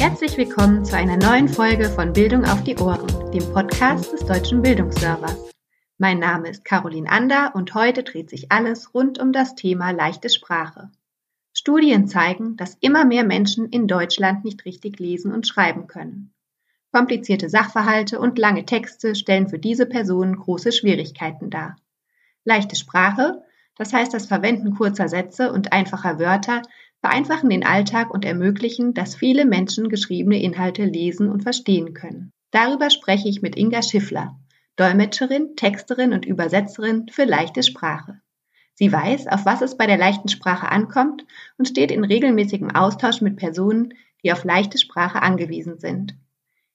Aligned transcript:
Herzlich 0.00 0.38
willkommen 0.38 0.82
zu 0.82 0.96
einer 0.96 1.18
neuen 1.18 1.46
Folge 1.46 1.90
von 1.90 2.14
Bildung 2.14 2.46
auf 2.46 2.64
die 2.64 2.74
Ohren, 2.78 3.30
dem 3.32 3.44
Podcast 3.52 4.10
des 4.14 4.24
Deutschen 4.24 4.62
Bildungsservers. 4.62 5.50
Mein 5.98 6.18
Name 6.18 6.48
ist 6.48 6.64
Caroline 6.64 7.10
Ander 7.10 7.52
und 7.54 7.74
heute 7.74 8.02
dreht 8.02 8.30
sich 8.30 8.50
alles 8.50 8.94
rund 8.94 9.18
um 9.18 9.34
das 9.34 9.56
Thema 9.56 9.90
leichte 9.90 10.30
Sprache. 10.30 10.90
Studien 11.52 12.08
zeigen, 12.08 12.56
dass 12.56 12.78
immer 12.80 13.04
mehr 13.04 13.24
Menschen 13.24 13.68
in 13.68 13.86
Deutschland 13.86 14.42
nicht 14.42 14.64
richtig 14.64 14.98
lesen 14.98 15.34
und 15.34 15.46
schreiben 15.46 15.86
können. 15.86 16.32
Komplizierte 16.92 17.50
Sachverhalte 17.50 18.20
und 18.20 18.38
lange 18.38 18.64
Texte 18.64 19.14
stellen 19.14 19.50
für 19.50 19.58
diese 19.58 19.84
Personen 19.84 20.36
große 20.36 20.72
Schwierigkeiten 20.72 21.50
dar. 21.50 21.76
Leichte 22.44 22.74
Sprache, 22.74 23.42
das 23.76 23.92
heißt 23.92 24.14
das 24.14 24.24
Verwenden 24.24 24.74
kurzer 24.76 25.08
Sätze 25.08 25.52
und 25.52 25.74
einfacher 25.74 26.18
Wörter, 26.18 26.62
vereinfachen 27.00 27.50
den 27.50 27.64
Alltag 27.64 28.12
und 28.12 28.24
ermöglichen, 28.24 28.94
dass 28.94 29.16
viele 29.16 29.44
Menschen 29.44 29.88
geschriebene 29.88 30.40
Inhalte 30.42 30.84
lesen 30.84 31.30
und 31.30 31.42
verstehen 31.42 31.94
können. 31.94 32.30
Darüber 32.50 32.90
spreche 32.90 33.28
ich 33.28 33.42
mit 33.42 33.56
Inga 33.56 33.82
Schiffler, 33.82 34.38
Dolmetscherin, 34.76 35.56
Texterin 35.56 36.12
und 36.12 36.26
Übersetzerin 36.26 37.06
für 37.10 37.24
leichte 37.24 37.62
Sprache. 37.62 38.20
Sie 38.74 38.90
weiß, 38.90 39.26
auf 39.26 39.44
was 39.44 39.60
es 39.60 39.76
bei 39.76 39.86
der 39.86 39.98
leichten 39.98 40.28
Sprache 40.28 40.70
ankommt 40.70 41.26
und 41.58 41.68
steht 41.68 41.90
in 41.90 42.04
regelmäßigem 42.04 42.70
Austausch 42.70 43.20
mit 43.20 43.36
Personen, 43.36 43.94
die 44.24 44.32
auf 44.32 44.44
leichte 44.44 44.78
Sprache 44.78 45.22
angewiesen 45.22 45.78
sind. 45.78 46.16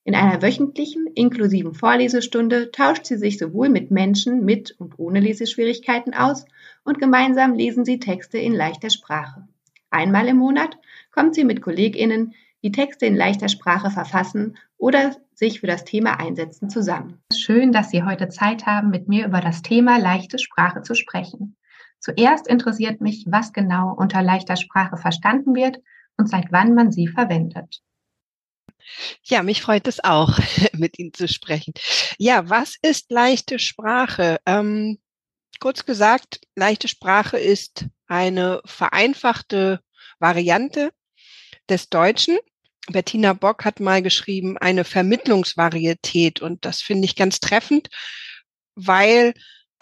In 0.04 0.14
einer 0.14 0.44
wöchentlichen, 0.44 1.08
inklusiven 1.16 1.74
Vorlesestunde 1.74 2.72
tauscht 2.72 3.08
sie 3.08 3.18
sich 3.18 3.40
sowohl 3.40 3.70
mit 3.70 3.90
Menschen 3.90 4.46
mit 4.46 4.76
und 4.78 5.00
ohne 5.00 5.20
Leseschwierigkeiten 5.20 6.14
aus 6.14 6.46
und 6.84 7.00
gemeinsam 7.00 7.56
lesen 7.56 7.86
sie 7.86 8.00
Texte 8.00 8.38
in 8.38 8.54
leichter 8.54 8.92
Sprache. 8.92 9.48
Einmal 9.96 10.28
im 10.28 10.36
Monat 10.36 10.78
kommt 11.10 11.36
sie 11.36 11.46
mit 11.46 11.62
KollegInnen, 11.62 12.34
die 12.64 12.74
Texte 12.74 13.06
in 13.06 13.16
leichter 13.16 13.48
Sprache 13.48 13.90
verfassen 13.90 14.58
oder 14.76 15.16
sich 15.34 15.62
für 15.62 15.68
das 15.68 15.86
Thema 15.86 16.20
einsetzen, 16.20 16.70
zusammen. 16.70 17.22
Schön, 17.34 17.72
dass 17.72 17.92
Sie 17.92 18.04
heute 18.04 18.28
Zeit 18.28 18.66
haben, 18.66 18.90
mit 18.90 19.08
mir 19.08 19.26
über 19.26 19.40
das 19.40 19.62
Thema 19.62 19.98
leichte 19.98 20.38
Sprache 20.38 20.82
zu 20.82 20.96
sprechen. 20.96 21.56
Zuerst 22.00 22.46
interessiert 22.46 23.00
mich, 23.00 23.24
was 23.30 23.54
genau 23.54 23.94
unter 23.94 24.22
leichter 24.22 24.58
Sprache 24.58 24.98
verstanden 24.98 25.56
wird 25.56 25.78
und 26.18 26.30
seit 26.30 26.52
wann 26.52 26.76
man 26.76 26.92
sie 26.92 27.08
verwendet. 27.08 27.82
Ja, 29.24 29.44
mich 29.44 29.62
freut 29.62 29.88
es 29.88 30.04
auch, 30.04 30.38
mit 30.74 31.00
Ihnen 31.00 31.14
zu 31.14 31.30
sprechen. 31.30 31.74
Ja, 32.18 32.50
was 32.50 32.76
ist 32.82 33.12
leichte 33.12 33.60
Sprache? 33.60 34.42
Ähm, 34.46 35.00
kurz 35.62 35.86
gesagt, 35.86 36.42
leichte 36.54 36.90
Sprache 36.90 37.38
ist 37.38 37.86
eine 38.08 38.62
vereinfachte 38.66 39.82
Variante 40.20 40.92
des 41.70 41.90
Deutschen. 41.90 42.38
Bettina 42.88 43.34
Bock 43.34 43.66
hat 43.66 43.80
mal 43.80 44.02
geschrieben, 44.02 44.58
eine 44.58 44.84
Vermittlungsvarietät. 44.84 46.42
Und 46.42 46.66
das 46.66 46.82
finde 46.82 47.06
ich 47.06 47.16
ganz 47.16 47.40
treffend, 47.40 47.90
weil 48.76 49.34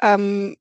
ähm, 0.02 0.56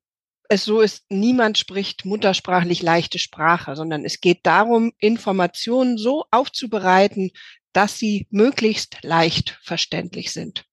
es 0.49 0.65
so 0.65 0.81
ist, 0.81 1.05
niemand 1.09 1.57
spricht 1.57 2.05
muttersprachlich 2.05 2.83
leichte 2.83 3.19
Sprache, 3.19 3.75
sondern 3.75 4.05
es 4.05 4.21
geht 4.21 4.41
darum, 4.45 4.93
Informationen 4.99 5.97
so 5.97 6.27
aufzubereiten, 6.31 7.31
dass 7.73 7.99
sie 7.99 8.27
möglichst 8.31 8.99
leicht 9.03 9.59
verständlich 9.63 10.33
sind. 10.33 10.65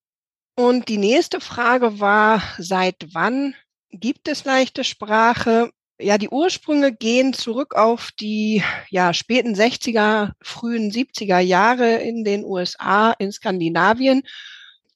Und 0.55 0.89
die 0.89 0.97
nächste 0.97 1.39
Frage 1.39 2.01
war, 2.01 2.43
seit 2.57 3.13
wann 3.13 3.55
gibt 3.91 4.27
es 4.27 4.43
leichte 4.43 4.83
Sprache? 4.83 5.71
Ja, 6.01 6.17
die 6.17 6.29
Ursprünge 6.29 6.93
gehen 6.93 7.33
zurück 7.33 7.75
auf 7.75 8.11
die 8.17 8.63
ja, 8.89 9.13
späten 9.13 9.53
60er, 9.53 10.31
frühen 10.41 10.91
70er 10.91 11.39
Jahre 11.39 11.97
in 11.97 12.23
den 12.23 12.45
USA, 12.45 13.11
in 13.11 13.33
Skandinavien. 13.33 14.23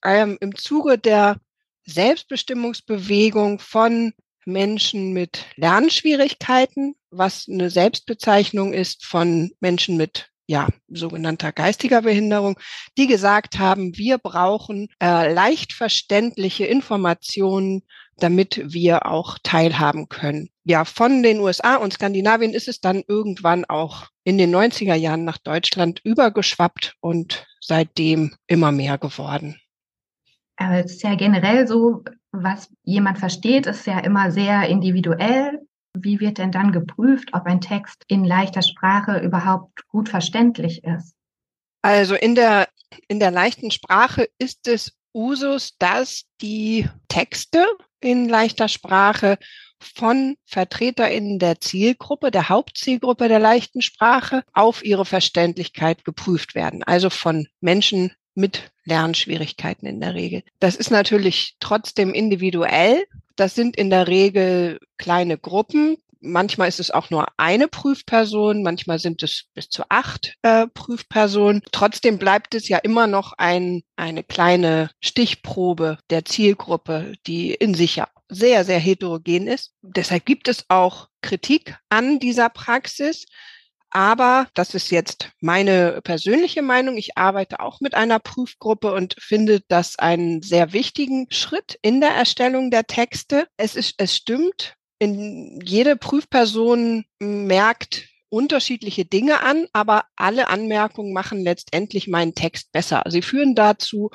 Ähm, 0.02 0.38
Im 0.40 0.56
Zuge 0.56 0.96
der 0.96 1.36
Selbstbestimmungsbewegung 1.84 3.58
von 3.58 4.14
Menschen 4.46 5.12
mit 5.12 5.44
Lernschwierigkeiten, 5.56 6.94
was 7.10 7.46
eine 7.50 7.68
Selbstbezeichnung 7.68 8.72
ist 8.72 9.04
von 9.04 9.52
Menschen 9.60 9.98
mit 9.98 10.30
ja, 10.46 10.68
sogenannter 10.88 11.52
geistiger 11.52 12.02
Behinderung, 12.02 12.58
die 12.98 13.06
gesagt 13.06 13.58
haben, 13.58 13.96
wir 13.96 14.18
brauchen 14.18 14.88
äh, 15.02 15.32
leicht 15.32 15.72
verständliche 15.72 16.66
Informationen, 16.66 17.82
damit 18.18 18.60
wir 18.64 19.06
auch 19.06 19.38
teilhaben 19.42 20.08
können. 20.08 20.50
Ja, 20.64 20.84
von 20.84 21.22
den 21.22 21.40
USA 21.40 21.76
und 21.76 21.92
Skandinavien 21.92 22.54
ist 22.54 22.68
es 22.68 22.80
dann 22.80 23.02
irgendwann 23.06 23.64
auch 23.64 24.08
in 24.24 24.38
den 24.38 24.54
90er 24.54 24.94
Jahren 24.94 25.24
nach 25.24 25.38
Deutschland 25.38 26.00
übergeschwappt 26.04 26.96
und 27.00 27.46
seitdem 27.60 28.34
immer 28.46 28.72
mehr 28.72 28.98
geworden. 28.98 29.60
Aber 30.56 30.84
es 30.84 30.92
ist 30.92 31.02
ja 31.02 31.14
generell 31.14 31.66
so, 31.66 32.04
was 32.32 32.70
jemand 32.82 33.18
versteht, 33.18 33.66
ist 33.66 33.86
ja 33.86 33.98
immer 33.98 34.30
sehr 34.30 34.68
individuell. 34.68 35.60
Wie 35.96 36.20
wird 36.20 36.38
denn 36.38 36.52
dann 36.52 36.72
geprüft, 36.72 37.30
ob 37.32 37.46
ein 37.46 37.60
Text 37.60 38.04
in 38.08 38.24
leichter 38.24 38.62
Sprache 38.62 39.18
überhaupt 39.18 39.86
gut 39.88 40.08
verständlich 40.08 40.82
ist? 40.84 41.14
Also 41.82 42.14
in 42.14 42.34
der, 42.34 42.68
in 43.08 43.20
der 43.20 43.30
leichten 43.30 43.70
Sprache 43.70 44.28
ist 44.38 44.66
es 44.66 44.96
Usus, 45.14 45.76
dass 45.78 46.24
die 46.40 46.88
Texte 47.08 47.64
in 48.04 48.28
leichter 48.28 48.68
Sprache 48.68 49.38
von 49.78 50.36
VertreterInnen 50.46 51.38
der 51.38 51.60
Zielgruppe, 51.60 52.30
der 52.30 52.48
Hauptzielgruppe 52.48 53.28
der 53.28 53.38
leichten 53.38 53.82
Sprache 53.82 54.44
auf 54.52 54.84
ihre 54.84 55.04
Verständlichkeit 55.04 56.04
geprüft 56.04 56.54
werden. 56.54 56.82
Also 56.82 57.10
von 57.10 57.46
Menschen 57.60 58.12
mit 58.34 58.72
Lernschwierigkeiten 58.84 59.86
in 59.86 60.00
der 60.00 60.14
Regel. 60.14 60.42
Das 60.60 60.76
ist 60.76 60.90
natürlich 60.90 61.56
trotzdem 61.60 62.12
individuell. 62.12 63.04
Das 63.36 63.54
sind 63.54 63.76
in 63.76 63.90
der 63.90 64.08
Regel 64.08 64.80
kleine 64.98 65.38
Gruppen. 65.38 65.96
Manchmal 66.24 66.68
ist 66.68 66.80
es 66.80 66.90
auch 66.90 67.10
nur 67.10 67.26
eine 67.36 67.68
Prüfperson, 67.68 68.62
manchmal 68.62 68.98
sind 68.98 69.22
es 69.22 69.44
bis 69.54 69.68
zu 69.68 69.84
acht 69.90 70.34
äh, 70.42 70.66
Prüfpersonen. 70.66 71.62
Trotzdem 71.70 72.18
bleibt 72.18 72.54
es 72.54 72.68
ja 72.68 72.78
immer 72.78 73.06
noch 73.06 73.34
ein, 73.36 73.82
eine 73.96 74.24
kleine 74.24 74.90
Stichprobe 75.00 75.98
der 76.10 76.24
Zielgruppe, 76.24 77.12
die 77.26 77.52
in 77.52 77.74
sich 77.74 77.96
ja 77.96 78.08
sehr, 78.28 78.64
sehr 78.64 78.78
heterogen 78.78 79.46
ist. 79.46 79.72
Deshalb 79.82 80.24
gibt 80.24 80.48
es 80.48 80.64
auch 80.68 81.08
Kritik 81.22 81.76
an 81.88 82.18
dieser 82.18 82.48
Praxis. 82.48 83.26
Aber 83.96 84.48
das 84.54 84.74
ist 84.74 84.90
jetzt 84.90 85.30
meine 85.40 86.00
persönliche 86.02 86.62
Meinung. 86.62 86.96
Ich 86.96 87.16
arbeite 87.16 87.60
auch 87.60 87.80
mit 87.80 87.94
einer 87.94 88.18
Prüfgruppe 88.18 88.92
und 88.92 89.14
finde 89.20 89.60
das 89.68 89.96
einen 90.00 90.42
sehr 90.42 90.72
wichtigen 90.72 91.28
Schritt 91.30 91.78
in 91.80 92.00
der 92.00 92.10
Erstellung 92.10 92.72
der 92.72 92.88
Texte. 92.88 93.46
Es 93.56 93.76
ist, 93.76 93.94
es 93.98 94.16
stimmt. 94.16 94.74
In 95.04 95.60
jede 95.60 95.96
Prüfperson 95.96 97.04
merkt 97.18 98.08
unterschiedliche 98.30 99.04
Dinge 99.04 99.42
an, 99.42 99.66
aber 99.74 100.04
alle 100.16 100.48
Anmerkungen 100.48 101.12
machen 101.12 101.42
letztendlich 101.42 102.08
meinen 102.08 102.34
Text 102.34 102.72
besser. 102.72 103.02
Sie 103.08 103.20
führen 103.20 103.54
dazu, 103.54 104.08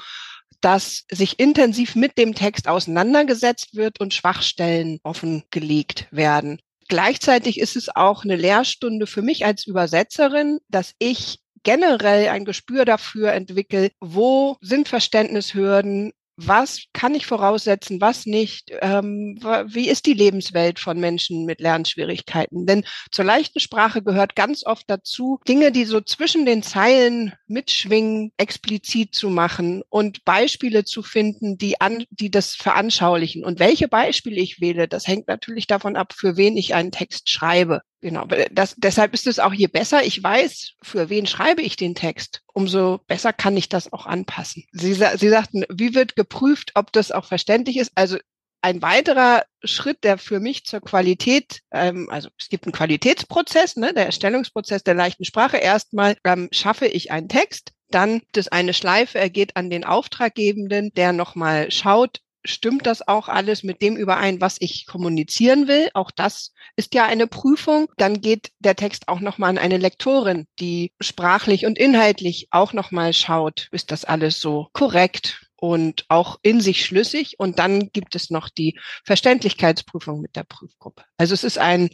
dass 0.62 1.06
sich 1.12 1.40
intensiv 1.40 1.96
mit 1.96 2.18
dem 2.18 2.34
Text 2.34 2.68
auseinandergesetzt 2.68 3.76
wird 3.76 4.00
und 4.00 4.16
Schwachstellen 4.16 5.00
offengelegt 5.04 6.08
werden. 6.10 6.60
Gleichzeitig 6.88 7.60
ist 7.60 7.76
es 7.76 7.96
auch 7.96 8.24
eine 8.24 8.36
Lehrstunde 8.36 9.06
für 9.06 9.22
mich 9.22 9.46
als 9.46 9.68
Übersetzerin, 9.68 10.58
dass 10.70 10.96
ich 10.98 11.38
generell 11.62 12.30
ein 12.30 12.46
Gespür 12.46 12.84
dafür 12.84 13.34
entwickle, 13.34 13.92
wo 14.00 14.58
sind 14.60 14.88
Verständnishürden, 14.88 16.14
was 16.46 16.84
kann 16.94 17.16
ich 17.16 17.26
voraussetzen, 17.26 18.00
was 18.02 18.26
nicht, 18.26 18.72
ähm, 18.82 19.38
wie 19.68 19.90
ist 19.90 20.06
die 20.06 20.14
Lebenswelt 20.14 20.80
von 20.80 21.00
Menschen 21.00 21.46
mit 21.46 21.60
Lernschwierigkeiten. 21.60 22.66
Denn 22.66 22.86
zur 23.12 23.26
leichten 23.26 23.60
Sprache 23.60 24.02
gehört 24.02 24.36
ganz 24.36 24.66
oft 24.66 24.90
dazu, 24.90 25.40
Dinge, 25.48 25.72
die 25.72 25.86
so 25.86 26.02
zwischen 26.02 26.46
den 26.46 26.64
Zeilen 26.64 27.34
mitschwingen, 27.48 28.32
explizit 28.38 29.14
zu 29.14 29.30
machen 29.30 29.84
und 29.90 30.24
Beispiele 30.24 30.86
zu 30.86 31.04
finden, 31.04 31.58
die, 31.58 31.82
an, 31.82 32.06
die 32.10 32.32
das 32.32 32.56
veranschaulichen. 32.56 33.44
Und 33.44 33.60
welche 33.60 33.88
Beispiele 33.88 34.40
ich 34.40 34.62
wähle, 34.62 34.88
das 34.88 35.08
hängt 35.08 35.28
natürlich 35.28 35.68
davon 35.68 35.96
ab, 35.96 36.14
für 36.14 36.38
wen 36.38 36.56
ich 36.58 36.74
einen 36.74 36.92
Text 36.92 37.30
schreibe. 37.30 37.82
Genau, 38.02 38.26
das, 38.52 38.76
deshalb 38.78 39.14
ist 39.14 39.28
es 39.28 39.40
auch 39.40 39.54
je 39.54 39.68
besser 39.68 40.04
ich 40.06 40.24
weiß, 40.24 40.76
für 40.82 41.10
wen 41.10 41.28
schreibe 41.28 41.62
ich 41.62 41.76
den 41.76 41.96
Text, 41.96 42.42
umso 42.54 43.00
besser 43.08 43.34
kann 43.34 43.58
ich 43.58 43.68
das 43.68 43.92
auch 43.92 44.06
anpassen. 44.06 44.64
Sie, 44.72 44.94
Sie 44.94 45.30
sagten, 45.30 45.66
wie 45.70 45.94
wird 45.96 46.16
geprüft, 46.16 46.72
ob 46.76 46.94
das 46.94 47.12
auch 47.12 47.26
verständlich 47.26 47.78
ist? 47.78 47.92
Also 47.96 48.18
ein 48.62 48.82
weiterer 48.82 49.44
Schritt, 49.64 50.04
der 50.04 50.18
für 50.18 50.40
mich 50.40 50.66
zur 50.66 50.82
Qualität, 50.82 51.62
ähm, 51.72 52.10
also 52.10 52.30
es 52.38 52.50
gibt 52.50 52.66
einen 52.66 52.74
Qualitätsprozess, 52.74 53.76
ne, 53.76 53.94
der 53.94 54.06
Erstellungsprozess 54.06 54.84
der 54.84 54.96
leichten 54.96 55.26
Sprache. 55.26 55.58
Erstmal 55.58 56.16
ähm, 56.24 56.50
schaffe 56.52 56.88
ich 56.88 57.12
einen 57.12 57.30
Text, 57.30 57.74
dann 57.90 58.22
das 58.34 58.48
eine 58.48 58.74
Schleife 58.74 59.18
ergeht 59.18 59.56
an 59.56 59.70
den 59.70 59.84
Auftraggebenden, 59.84 60.92
der 60.96 61.14
nochmal 61.14 61.72
schaut, 61.72 62.22
stimmt 62.44 62.86
das 62.86 63.08
auch 63.08 63.28
alles 63.28 63.64
mit 63.64 63.82
dem 63.82 63.98
überein, 63.98 64.42
was 64.42 64.58
ich 64.60 64.86
kommunizieren 64.86 65.68
will? 65.68 65.90
Auch 65.94 66.12
das 66.12 66.54
ist 66.76 66.94
ja 66.94 67.06
eine 67.06 67.28
Prüfung. 67.28 67.92
Dann 67.98 68.22
geht 68.22 68.52
der 68.60 68.76
Text 68.76 69.08
auch 69.08 69.20
nochmal 69.20 69.52
an 69.52 69.58
eine 69.58 69.78
Lektorin, 69.78 70.48
die 70.60 70.94
sprachlich 71.00 71.66
und 71.66 71.78
inhaltlich 71.78 72.48
auch 72.52 72.74
nochmal 72.74 73.14
schaut, 73.14 73.68
ist 73.72 73.92
das 73.92 74.06
alles 74.06 74.40
so 74.40 74.70
korrekt? 74.74 75.46
und 75.62 76.06
auch 76.08 76.40
in 76.42 76.62
sich 76.62 76.86
schlüssig. 76.86 77.36
Und 77.38 77.60
dann 77.60 77.92
gibt 77.92 78.16
es 78.16 78.30
noch 78.30 78.48
die 78.48 78.80
Verständlichkeitsprüfung 79.04 80.22
mit 80.22 80.38
der 80.38 80.46
Prüfgruppe. 80.46 81.04
Also 81.18 81.34
es 81.34 81.44
ist 81.44 81.58
ein 81.58 81.90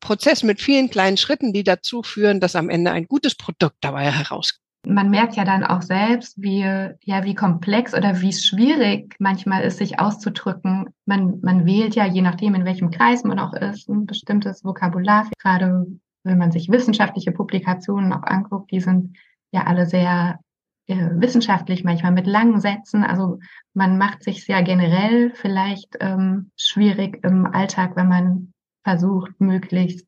Prozess 0.00 0.42
mit 0.42 0.60
vielen 0.60 0.90
kleinen 0.90 1.16
Schritten, 1.16 1.52
die 1.52 1.62
dazu 1.62 2.02
führen, 2.02 2.40
dass 2.40 2.56
am 2.56 2.68
Ende 2.68 2.90
ein 2.90 3.06
gutes 3.06 3.36
Produkt 3.36 3.76
dabei 3.80 4.10
herauskommt 4.10 4.65
man 4.86 5.10
merkt 5.10 5.34
ja 5.34 5.44
dann 5.44 5.64
auch 5.64 5.82
selbst, 5.82 6.40
wie, 6.40 6.60
ja, 6.60 7.24
wie 7.24 7.34
komplex 7.34 7.92
oder 7.92 8.20
wie 8.20 8.32
schwierig 8.32 9.16
manchmal 9.18 9.62
ist, 9.62 9.78
sich 9.78 9.98
auszudrücken. 9.98 10.94
Man, 11.04 11.40
man 11.42 11.66
wählt 11.66 11.96
ja, 11.96 12.06
je 12.06 12.22
nachdem, 12.22 12.54
in 12.54 12.64
welchem 12.64 12.90
Kreis 12.90 13.24
man 13.24 13.38
auch 13.38 13.52
ist, 13.52 13.88
ein 13.88 14.06
bestimmtes 14.06 14.64
Vokabular. 14.64 15.28
Gerade 15.42 15.86
wenn 16.22 16.38
man 16.38 16.52
sich 16.52 16.70
wissenschaftliche 16.70 17.32
Publikationen 17.32 18.12
auch 18.12 18.22
anguckt, 18.22 18.70
die 18.70 18.80
sind 18.80 19.16
ja 19.50 19.64
alle 19.64 19.86
sehr 19.86 20.38
äh, 20.86 21.10
wissenschaftlich, 21.14 21.82
manchmal 21.82 22.12
mit 22.12 22.26
langen 22.26 22.60
Sätzen. 22.60 23.02
Also 23.02 23.40
man 23.74 23.98
macht 23.98 24.22
sich 24.22 24.44
sehr 24.44 24.62
generell 24.62 25.32
vielleicht 25.34 25.96
ähm, 26.00 26.52
schwierig 26.56 27.24
im 27.24 27.46
Alltag, 27.46 27.96
wenn 27.96 28.08
man 28.08 28.52
versucht, 28.84 29.40
möglichst 29.40 30.06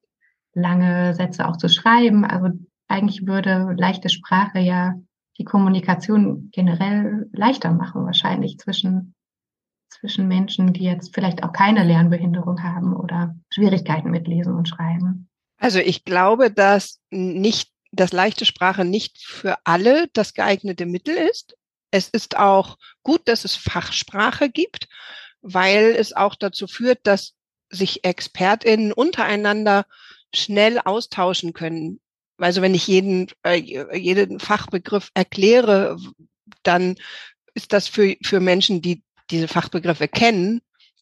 lange 0.55 1.15
Sätze 1.15 1.49
auch 1.49 1.57
zu 1.57 1.69
schreiben. 1.69 2.25
Also 2.25 2.51
eigentlich 2.89 3.27
würde 3.27 3.75
leichte 3.77 4.09
Sprache 4.09 4.59
ja 4.59 4.95
die 5.39 5.45
Kommunikation 5.45 6.51
generell 6.53 7.29
leichter 7.33 7.73
machen, 7.73 8.05
wahrscheinlich 8.05 8.59
zwischen, 8.59 9.15
zwischen 9.89 10.27
Menschen, 10.27 10.73
die 10.73 10.85
jetzt 10.85 11.15
vielleicht 11.15 11.45
auch 11.45 11.53
keine 11.53 11.85
Lernbehinderung 11.85 12.63
haben 12.63 12.97
oder 12.97 13.37
Schwierigkeiten 13.51 14.11
mit 14.11 14.27
Lesen 14.27 14.55
und 14.55 14.69
Schreiben. 14.69 15.29
Also 15.59 15.79
ich 15.79 16.05
glaube, 16.05 16.51
dass 16.51 17.01
nicht, 17.11 17.71
dass 17.93 18.13
leichte 18.13 18.45
Sprache 18.45 18.85
nicht 18.85 19.19
für 19.19 19.57
alle 19.65 20.09
das 20.13 20.35
geeignete 20.35 20.87
Mittel 20.87 21.15
ist. 21.15 21.57
Es 21.91 22.09
ist 22.09 22.37
auch 22.37 22.77
gut, 23.03 23.23
dass 23.27 23.45
es 23.45 23.55
Fachsprache 23.55 24.51
gibt, 24.51 24.89
weil 25.41 25.95
es 25.97 26.15
auch 26.15 26.35
dazu 26.35 26.67
führt, 26.67 27.01
dass 27.05 27.35
sich 27.71 28.05
ExpertInnen 28.05 28.93
untereinander 28.93 29.87
schnell 30.35 30.79
austauschen 30.85 31.53
können. 31.53 32.01
Also 32.39 32.63
wenn 32.63 32.75
ich 32.75 32.87
jeden, 32.87 33.29
äh, 33.45 33.57
jeden 33.97 34.41
Fachbegriff 34.41 35.11
erkläre, 35.15 35.99
dann 36.63 36.97
ist 37.55 37.73
das 37.73 37.89
für, 37.89 38.17
für 38.23 38.41
Menschen, 38.41 38.81
die 38.81 39.03
diese 39.31 39.49
Fachbegriffe 39.49 40.09
kennen, 40.09 40.61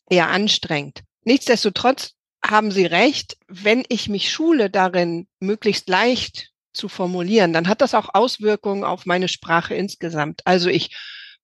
eher 0.09 0.29
anstrengend. 0.29 1.03
Nichtsdestotrotz 1.25 2.15
haben 2.45 2.71
Sie 2.71 2.87
recht, 2.87 3.37
wenn 3.49 3.85
ich 3.89 4.09
mich 4.09 4.31
schule 4.31 4.71
darin, 4.71 5.27
möglichst 5.41 5.89
leicht 5.89 6.53
zu 6.73 6.89
formulieren, 6.89 7.53
dann 7.53 7.69
hat 7.69 7.81
das 7.81 7.95
auch 7.95 8.11
Auswirkungen 8.15 8.85
auf 8.85 9.07
meine 9.07 9.29
Sprache 9.29 9.75
insgesamt. 9.75 10.43
Also 10.45 10.69
ich 10.69 10.95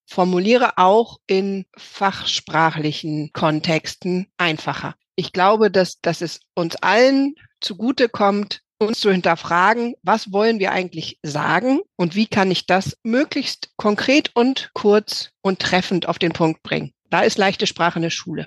formuliere 0.07 0.79
auch 0.79 1.19
in 1.27 1.65
fachsprachlichen 1.77 3.33
Kontexten 3.33 4.31
einfacher. 4.37 4.95
Ich 5.17 5.33
glaube, 5.33 5.71
dass, 5.71 6.01
dass 6.01 6.21
es 6.21 6.41
uns 6.55 6.77
allen 6.77 7.35
zugute 7.61 8.09
kommt, 8.09 8.61
uns 8.85 9.01
zu 9.01 9.11
hinterfragen, 9.11 9.95
was 10.03 10.33
wollen 10.33 10.59
wir 10.59 10.73
eigentlich 10.73 11.19
sagen 11.23 11.81
und 11.97 12.15
wie 12.15 12.27
kann 12.27 12.51
ich 12.51 12.67
das 12.67 12.97
möglichst 13.03 13.71
konkret 13.77 14.31
und 14.35 14.71
kurz 14.75 15.31
und 15.43 15.59
treffend 15.59 16.09
auf 16.09 16.19
den 16.19 16.33
Punkt 16.33 16.63
bringen. 16.63 16.93
Da 17.11 17.21
ist 17.21 17.39
leichte 17.39 17.67
Sprache 17.67 17.97
eine 17.97 18.11
Schule. 18.11 18.47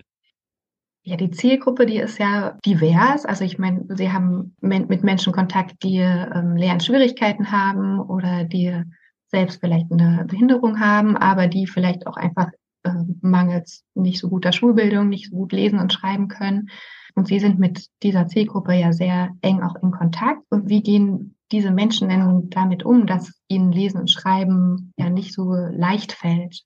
Ja, 1.04 1.18
die 1.18 1.30
Zielgruppe, 1.30 1.86
die 1.86 2.00
ist 2.00 2.18
ja 2.18 2.58
divers. 2.66 3.26
Also 3.26 3.44
ich 3.44 3.60
meine, 3.60 3.86
Sie 3.90 4.12
haben 4.12 4.56
mit 4.60 5.04
Menschen 5.04 5.34
Kontakt, 5.34 5.84
die 5.84 5.98
ähm, 5.98 6.56
Lernschwierigkeiten 6.56 7.52
haben 7.52 8.00
oder 8.00 8.44
die 8.44 8.82
selbst 9.28 9.60
vielleicht 9.60 9.92
eine 9.92 10.26
Behinderung 10.26 10.80
haben, 10.80 11.16
aber 11.16 11.48
die 11.48 11.68
vielleicht 11.68 12.08
auch 12.08 12.18
einfach 12.18 12.48
äh, 12.86 13.04
mangels 13.22 13.84
nicht 13.94 14.20
so 14.20 14.30
guter 14.30 14.52
Schulbildung 14.52 15.10
nicht 15.10 15.30
so 15.30 15.36
gut 15.36 15.52
lesen 15.52 15.80
und 15.80 15.92
schreiben 15.92 16.28
können. 16.28 16.70
Und 17.16 17.28
Sie 17.28 17.40
sind 17.40 17.60
mit 17.60 17.88
dieser 18.04 18.28
Zielgruppe 18.28 18.74
ja 18.74 18.94
sehr 18.94 19.30
eng 19.42 19.64
auch 19.64 19.76
in 19.82 19.92
Kontakt. 19.92 20.42
Und 20.50 20.70
wie 20.70 20.82
gehen 20.82 21.36
diese 21.52 21.72
Menschen 21.72 22.10
denn 22.10 22.50
damit 22.50 22.84
um, 22.84 23.08
dass 23.08 23.34
ihnen 23.48 23.72
Lesen 23.72 24.02
und 24.02 24.12
Schreiben 24.12 24.94
ja 24.98 25.10
nicht 25.10 25.34
so 25.34 25.54
leicht 25.54 26.12
fällt? 26.12 26.64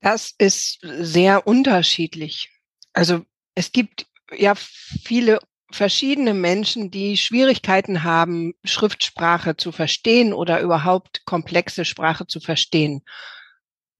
Das 0.00 0.34
ist 0.38 0.78
sehr 0.82 1.46
unterschiedlich. 1.46 2.50
Also 2.92 3.24
es 3.54 3.72
gibt 3.72 4.06
ja 4.36 4.54
viele 4.56 5.38
verschiedene 5.70 6.34
Menschen, 6.34 6.90
die 6.90 7.16
Schwierigkeiten 7.16 8.02
haben, 8.02 8.54
Schriftsprache 8.64 9.56
zu 9.56 9.72
verstehen 9.72 10.32
oder 10.32 10.60
überhaupt 10.60 11.24
komplexe 11.24 11.84
Sprache 11.84 12.26
zu 12.26 12.40
verstehen. 12.40 13.02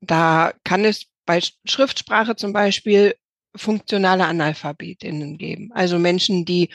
Da 0.01 0.53
kann 0.65 0.85
es 0.85 1.07
bei 1.27 1.41
Schriftsprache 1.65 2.37
zum 2.37 2.53
Beispiel 2.53 3.15
funktionale 3.55 4.27
Analphabetinnen 4.27 5.39
geben. 5.39 5.71
Also 5.73 5.99
Menschen, 5.99 6.45
die 6.45 6.71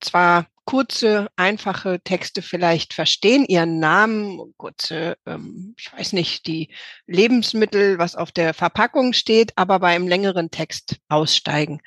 zwar 0.00 0.46
kurze, 0.64 1.28
einfache 1.36 2.00
Texte 2.02 2.42
vielleicht 2.42 2.92
verstehen, 2.92 3.44
ihren 3.46 3.78
Namen, 3.78 4.52
kurze, 4.56 5.16
ähm, 5.24 5.74
ich 5.78 5.92
weiß 5.92 6.12
nicht, 6.12 6.46
die 6.46 6.70
Lebensmittel, 7.06 7.98
was 7.98 8.16
auf 8.16 8.32
der 8.32 8.52
Verpackung 8.52 9.12
steht, 9.12 9.52
aber 9.56 9.78
bei 9.78 9.94
einem 9.94 10.08
längeren 10.08 10.50
Text 10.50 10.96
aussteigen. 11.08 11.80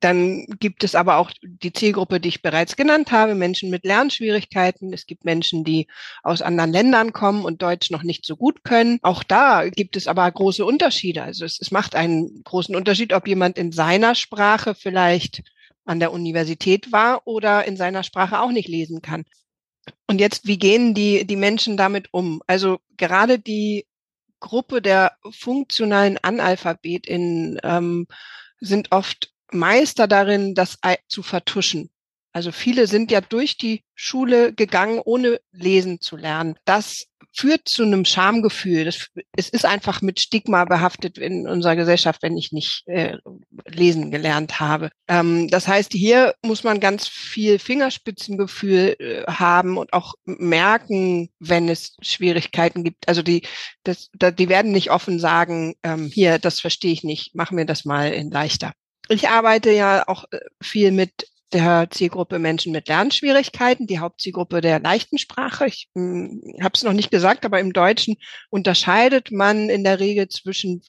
Dann 0.00 0.46
gibt 0.58 0.82
es 0.82 0.94
aber 0.94 1.18
auch 1.18 1.30
die 1.42 1.72
Zielgruppe, 1.72 2.20
die 2.20 2.30
ich 2.30 2.42
bereits 2.42 2.74
genannt 2.74 3.12
habe, 3.12 3.34
Menschen 3.34 3.68
mit 3.68 3.84
Lernschwierigkeiten. 3.84 4.92
Es 4.94 5.06
gibt 5.06 5.24
Menschen, 5.26 5.62
die 5.62 5.86
aus 6.22 6.40
anderen 6.40 6.72
Ländern 6.72 7.12
kommen 7.12 7.44
und 7.44 7.60
Deutsch 7.60 7.90
noch 7.90 8.02
nicht 8.02 8.24
so 8.24 8.36
gut 8.36 8.64
können. 8.64 8.98
Auch 9.02 9.22
da 9.22 9.68
gibt 9.68 9.96
es 9.96 10.06
aber 10.06 10.30
große 10.30 10.64
Unterschiede. 10.64 11.22
Also 11.22 11.44
es, 11.44 11.60
es 11.60 11.70
macht 11.70 11.94
einen 11.94 12.42
großen 12.44 12.74
Unterschied, 12.74 13.12
ob 13.12 13.28
jemand 13.28 13.58
in 13.58 13.72
seiner 13.72 14.14
Sprache 14.14 14.74
vielleicht 14.74 15.42
an 15.84 16.00
der 16.00 16.12
Universität 16.12 16.92
war 16.92 17.26
oder 17.26 17.66
in 17.66 17.76
seiner 17.76 18.02
Sprache 18.02 18.40
auch 18.40 18.52
nicht 18.52 18.68
lesen 18.68 19.02
kann. 19.02 19.24
Und 20.06 20.18
jetzt, 20.20 20.46
wie 20.46 20.58
gehen 20.58 20.94
die, 20.94 21.26
die 21.26 21.36
Menschen 21.36 21.76
damit 21.76 22.08
um? 22.12 22.42
Also 22.46 22.78
gerade 22.96 23.38
die 23.38 23.86
Gruppe 24.40 24.80
der 24.80 25.12
funktionalen 25.30 26.16
AnalphabetInnen 26.18 27.58
ähm, 27.62 28.06
sind 28.60 28.92
oft 28.92 29.32
Meister 29.52 30.06
darin, 30.06 30.54
das 30.54 30.78
zu 31.08 31.22
vertuschen. 31.22 31.90
Also 32.32 32.52
viele 32.52 32.86
sind 32.86 33.10
ja 33.10 33.20
durch 33.20 33.56
die 33.56 33.82
Schule 33.94 34.52
gegangen, 34.52 35.00
ohne 35.04 35.40
lesen 35.52 36.00
zu 36.00 36.16
lernen. 36.16 36.54
Das 36.64 37.06
führt 37.32 37.68
zu 37.68 37.82
einem 37.82 38.04
Schamgefühl. 38.04 38.84
Das, 38.84 39.08
es 39.36 39.48
ist 39.48 39.64
einfach 39.64 40.00
mit 40.00 40.20
Stigma 40.20 40.64
behaftet 40.64 41.18
in 41.18 41.46
unserer 41.46 41.76
Gesellschaft, 41.76 42.22
wenn 42.22 42.36
ich 42.36 42.52
nicht 42.52 42.84
äh, 42.86 43.18
lesen 43.66 44.10
gelernt 44.10 44.60
habe. 44.60 44.90
Ähm, 45.08 45.48
das 45.48 45.66
heißt, 45.68 45.92
hier 45.92 46.34
muss 46.44 46.64
man 46.64 46.80
ganz 46.80 47.08
viel 47.08 47.58
Fingerspitzengefühl 47.58 48.96
äh, 48.98 49.24
haben 49.26 49.76
und 49.76 49.92
auch 49.92 50.14
merken, 50.24 51.30
wenn 51.38 51.68
es 51.68 51.96
Schwierigkeiten 52.00 52.84
gibt. 52.84 53.08
Also 53.08 53.22
die, 53.22 53.42
das, 53.84 54.10
die 54.12 54.48
werden 54.48 54.72
nicht 54.72 54.90
offen 54.90 55.18
sagen, 55.18 55.74
ähm, 55.82 56.06
hier, 56.06 56.38
das 56.38 56.60
verstehe 56.60 56.92
ich 56.92 57.04
nicht, 57.04 57.34
mach 57.34 57.50
mir 57.50 57.66
das 57.66 57.84
mal 57.84 58.12
in 58.12 58.30
leichter. 58.30 58.72
Ich 59.10 59.28
arbeite 59.28 59.72
ja 59.72 60.06
auch 60.06 60.24
äh, 60.30 60.38
viel 60.62 60.92
mit 60.92 61.26
der 61.52 61.88
Zielgruppe 61.90 62.38
Menschen 62.38 62.70
mit 62.70 62.86
Lernschwierigkeiten, 62.86 63.88
die 63.88 63.98
Hauptzielgruppe 63.98 64.60
der 64.60 64.78
leichten 64.78 65.18
Sprache. 65.18 65.66
Ich 65.66 65.88
hm, 65.96 66.40
habe 66.62 66.72
es 66.74 66.84
noch 66.84 66.92
nicht 66.92 67.10
gesagt, 67.10 67.44
aber 67.44 67.58
im 67.58 67.72
Deutschen 67.72 68.16
unterscheidet 68.50 69.32
man 69.32 69.68
in 69.68 69.82
der 69.82 69.98
Regel 69.98 70.28
zwischen 70.28 70.82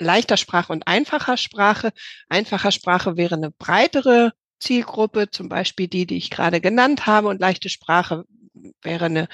leichter 0.00 0.36
Sprache 0.36 0.72
und 0.72 0.88
einfacher 0.88 1.36
Sprache. 1.36 1.92
Einfacher 2.28 2.72
Sprache 2.72 3.16
wäre 3.16 3.36
eine 3.36 3.52
breitere 3.52 4.32
Zielgruppe, 4.58 5.30
zum 5.30 5.48
Beispiel 5.48 5.86
die, 5.86 6.04
die 6.04 6.16
ich 6.16 6.30
gerade 6.30 6.60
genannt 6.60 7.06
habe, 7.06 7.28
und 7.28 7.40
leichte 7.40 7.68
Sprache 7.68 8.24
wäre 8.82 9.04
eine, 9.04 9.28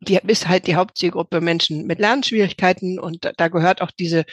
die 0.00 0.18
ist 0.26 0.48
halt 0.48 0.66
die 0.66 0.74
Hauptzielgruppe 0.74 1.40
Menschen 1.40 1.86
mit 1.86 2.00
Lernschwierigkeiten 2.00 2.98
und 2.98 3.30
da 3.36 3.46
gehört 3.46 3.80
auch 3.80 3.92
diese 3.92 4.24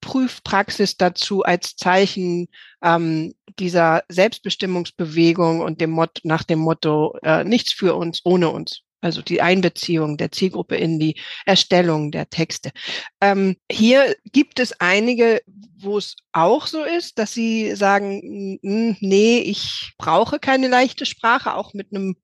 Prüfpraxis 0.00 0.96
dazu 0.96 1.42
als 1.42 1.76
Zeichen 1.76 2.48
ähm, 2.82 3.34
dieser 3.58 4.04
Selbstbestimmungsbewegung 4.08 5.60
und 5.60 5.80
dem 5.80 5.90
Mot 5.90 6.20
nach 6.24 6.42
dem 6.42 6.60
Motto 6.60 7.16
äh, 7.22 7.44
nichts 7.44 7.72
für 7.72 7.94
uns 7.94 8.20
ohne 8.24 8.50
uns. 8.50 8.82
Also 9.00 9.22
die 9.22 9.42
Einbeziehung 9.42 10.16
der 10.16 10.32
Zielgruppe 10.32 10.76
in 10.76 10.98
die 10.98 11.16
Erstellung 11.44 12.10
der 12.10 12.28
Texte. 12.30 12.72
Ähm, 13.20 13.56
hier 13.70 14.16
gibt 14.32 14.58
es 14.58 14.80
einige, 14.80 15.42
wo 15.78 15.98
es 15.98 16.16
auch 16.32 16.66
so 16.66 16.82
ist, 16.82 17.18
dass 17.18 17.32
sie 17.32 17.76
sagen, 17.76 18.58
nee, 18.62 19.38
ich 19.38 19.92
brauche 19.98 20.38
keine 20.38 20.68
leichte 20.68 21.06
Sprache, 21.06 21.54
auch 21.54 21.74
mit 21.74 21.92
einem 21.92 22.16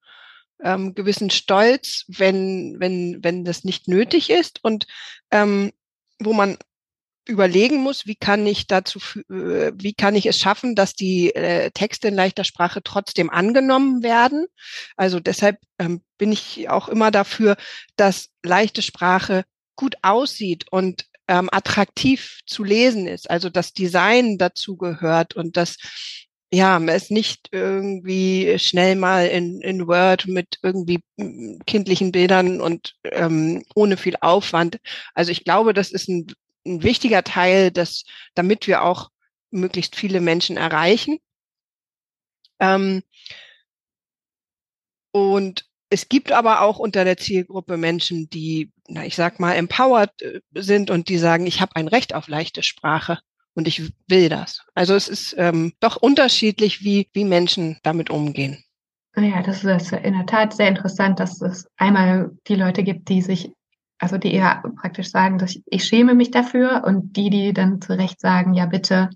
ähm, 0.65 0.95
gewissen 0.95 1.31
Stolz, 1.31 2.05
wenn, 2.09 2.77
wenn, 2.79 3.23
wenn 3.23 3.45
das 3.45 3.65
nicht 3.65 3.87
nötig 3.87 4.31
ist. 4.31 4.65
Und 4.65 4.87
ähm, 5.31 5.73
wo 6.19 6.33
man 6.33 6.57
überlegen 7.27 7.77
muss, 7.77 8.07
wie 8.07 8.17
kann 8.17 8.47
ich 8.47 8.67
dazu, 8.67 8.99
äh, 9.31 9.73
wie 9.75 9.95
kann 9.95 10.15
ich 10.15 10.27
es 10.27 10.39
schaffen, 10.39 10.75
dass 10.75 10.95
die 10.95 11.35
äh, 11.35 11.71
Texte 11.71 12.09
in 12.09 12.15
leichter 12.15 12.45
Sprache 12.45 12.83
trotzdem 12.83 13.31
angenommen 13.31 14.03
werden. 14.03 14.47
Also 14.97 15.21
deshalb 15.21 15.59
ähm, 15.79 16.03
bin 16.19 16.33
ich 16.33 16.69
auch 16.69 16.89
immer 16.89 17.11
dafür, 17.11 17.57
dass 17.97 18.31
leichte 18.43 18.83
Sprache 18.83 19.45
gut 19.77 19.97
aussieht 20.03 20.67
und 20.71 21.07
ähm, 21.29 21.49
attraktiv 21.53 22.41
zu 22.47 22.65
lesen 22.65 23.07
ist. 23.07 23.31
Also 23.31 23.49
das 23.49 23.73
Design 23.73 24.39
dazu 24.39 24.77
gehört 24.77 25.35
und 25.35 25.57
das 25.57 25.77
ja, 26.55 26.79
es 26.85 27.09
nicht 27.09 27.49
irgendwie 27.51 28.59
schnell 28.59 28.95
mal 28.95 29.27
in, 29.27 29.63
in 29.63 29.87
Word 29.87 30.27
mit 30.27 30.59
irgendwie 30.63 31.01
hm, 31.19 31.61
kindlichen 31.67 32.13
Bildern 32.13 32.61
und 32.61 32.95
ähm, 33.05 33.65
ohne 33.75 33.97
viel 33.97 34.17
Aufwand. 34.21 34.79
Also 35.15 35.33
ich 35.33 35.45
glaube, 35.45 35.73
das 35.73 35.91
ist 35.91 36.09
ein 36.11 36.27
ein 36.67 36.83
wichtiger 36.83 37.25
Teil, 37.25 37.71
dass, 37.71 38.05
damit 38.35 38.67
wir 38.67 38.83
auch 38.83 39.11
möglichst 39.51 39.97
viele 39.97 40.21
Menschen 40.21 40.57
erreichen. 40.57 41.19
Ähm, 42.61 43.03
und 45.13 45.67
es 45.91 46.09
gibt 46.09 46.33
aber 46.33 46.63
auch 46.63 46.79
unter 46.79 47.05
der 47.05 47.19
Zielgruppe 47.19 47.77
Menschen, 47.77 48.31
die, 48.31 48.73
na, 48.89 49.05
ich 49.05 49.15
sag 49.15 49.41
mal, 49.41 49.55
empowered 49.55 50.23
äh, 50.23 50.41
sind 50.55 50.91
und 50.91 51.09
die 51.09 51.19
sagen, 51.19 51.47
ich 51.47 51.61
habe 51.61 51.77
ein 51.77 51.89
Recht 51.89 52.15
auf 52.15 52.29
leichte 52.29 52.63
Sprache 52.63 53.19
und 53.55 53.69
ich 53.69 53.93
will 54.09 54.29
das. 54.31 54.65
Also 54.75 54.95
es 54.95 55.09
ist 55.09 55.35
ähm, 55.37 55.75
doch 55.81 55.97
unterschiedlich, 55.97 56.83
wie, 56.83 57.11
wie 57.13 57.25
Menschen 57.25 57.79
damit 57.83 58.09
umgehen. 58.09 58.65
Ja, 59.15 59.43
das 59.43 59.63
ist 59.63 59.93
in 59.93 60.15
der 60.15 60.25
Tat 60.25 60.55
sehr 60.55 60.69
interessant, 60.69 61.21
dass 61.21 61.43
es 61.43 61.67
einmal 61.77 62.31
die 62.49 62.55
Leute 62.55 62.83
gibt, 62.83 63.11
die 63.11 63.21
sich 63.21 63.53
also 64.03 64.19
die 64.19 64.35
eher 64.35 64.65
praktisch 64.81 65.11
sagen, 65.11 65.39
dass 65.39 65.53
ich, 65.53 65.63
ich 65.67 65.85
schäme 65.85 66.15
mich 66.15 66.33
dafür 66.33 66.83
und 66.85 67.17
die, 67.17 67.31
die 67.31 67.53
dann 67.53 67.81
zu 67.81 67.97
Recht 67.97 68.21
sagen, 68.21 68.53
ja 68.53 68.67
bitte 68.67 69.11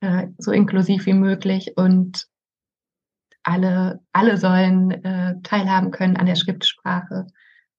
äh, 0.00 0.28
so 0.38 0.52
inklusiv 0.52 1.06
wie 1.06 1.14
möglich 1.14 1.72
und 1.76 2.26
alle, 3.42 4.00
alle 4.12 4.36
sollen 4.36 4.92
äh, 4.92 5.34
teilhaben 5.42 5.90
können 5.90 6.16
an 6.16 6.26
der 6.26 6.36
Schriftsprache. 6.36 7.26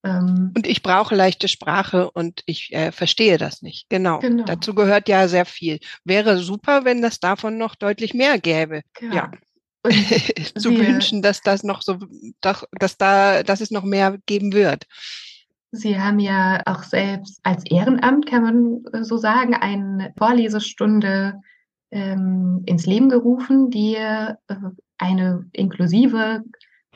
Ähm, 0.04 0.52
und 0.54 0.66
ich 0.66 0.82
brauche 0.82 1.14
leichte 1.14 1.48
Sprache 1.48 2.10
und 2.10 2.42
ich 2.44 2.70
äh, 2.74 2.92
verstehe 2.92 3.38
das 3.38 3.62
nicht. 3.62 3.88
Genau. 3.88 4.18
genau. 4.18 4.44
Dazu 4.44 4.74
gehört 4.74 5.08
ja 5.08 5.28
sehr 5.28 5.46
viel. 5.46 5.80
Wäre 6.04 6.36
super, 6.36 6.84
wenn 6.84 7.00
das 7.00 7.18
davon 7.18 7.56
noch 7.56 7.76
deutlich 7.76 8.12
mehr 8.12 8.38
gäbe. 8.38 8.82
Ja. 9.00 9.12
ja. 9.12 9.30
zu 10.58 10.76
wünschen, 10.76 11.22
dass 11.22 11.40
das 11.40 11.62
noch 11.62 11.80
so, 11.80 11.98
dass, 12.42 12.66
dass 12.72 12.98
da, 12.98 13.42
dass 13.42 13.62
es 13.62 13.70
noch 13.70 13.84
mehr 13.84 14.18
geben 14.26 14.52
wird. 14.52 14.84
Sie 15.72 16.00
haben 16.00 16.18
ja 16.18 16.62
auch 16.64 16.82
selbst 16.82 17.40
als 17.42 17.64
Ehrenamt, 17.66 18.26
kann 18.26 18.42
man 18.42 18.84
äh, 18.92 19.04
so 19.04 19.16
sagen, 19.16 19.54
eine 19.54 20.12
Vorlesestunde 20.16 21.40
ähm, 21.90 22.62
ins 22.66 22.86
Leben 22.86 23.08
gerufen, 23.08 23.70
die 23.70 23.96
äh, 23.96 24.34
eine 24.98 25.46
inklusive 25.52 26.42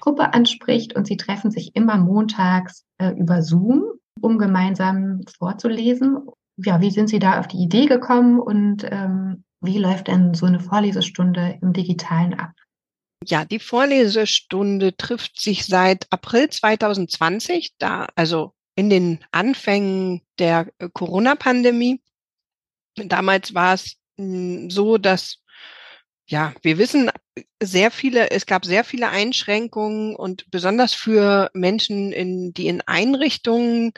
Gruppe 0.00 0.32
anspricht 0.32 0.96
und 0.96 1.06
sie 1.06 1.16
treffen 1.16 1.50
sich 1.50 1.76
immer 1.76 1.98
montags 1.98 2.84
äh, 2.98 3.10
über 3.10 3.42
Zoom, 3.42 3.84
um 4.20 4.38
gemeinsam 4.38 5.20
vorzulesen. 5.38 6.18
Ja, 6.56 6.80
wie 6.80 6.90
sind 6.90 7.08
Sie 7.08 7.18
da 7.18 7.38
auf 7.38 7.48
die 7.48 7.58
Idee 7.58 7.86
gekommen 7.86 8.38
und 8.38 8.84
ähm, 8.90 9.44
wie 9.60 9.78
läuft 9.78 10.08
denn 10.08 10.34
so 10.34 10.46
eine 10.46 10.60
Vorlesestunde 10.60 11.58
im 11.60 11.72
Digitalen 11.72 12.34
ab? 12.34 12.52
Ja, 13.26 13.44
die 13.44 13.58
Vorlesestunde 13.58 14.96
trifft 14.96 15.38
sich 15.40 15.66
seit 15.66 16.06
April 16.10 16.48
2020, 16.48 17.74
da 17.78 18.08
also 18.14 18.54
in 18.80 18.88
den 18.88 19.18
Anfängen 19.30 20.22
der 20.38 20.68
äh, 20.78 20.88
Corona-Pandemie. 20.90 22.00
Damals 22.96 23.52
war 23.52 23.74
es 23.74 23.96
hm, 24.16 24.70
so, 24.70 24.96
dass 24.96 25.42
ja, 26.26 26.54
wir 26.62 26.78
wissen 26.78 27.10
sehr 27.62 27.90
viele, 27.90 28.30
es 28.30 28.46
gab 28.46 28.64
sehr 28.64 28.84
viele 28.84 29.10
Einschränkungen 29.10 30.16
und 30.16 30.50
besonders 30.50 30.94
für 30.94 31.50
Menschen, 31.52 32.10
in, 32.12 32.54
die 32.54 32.68
in 32.68 32.80
Einrichtungen 32.80 33.92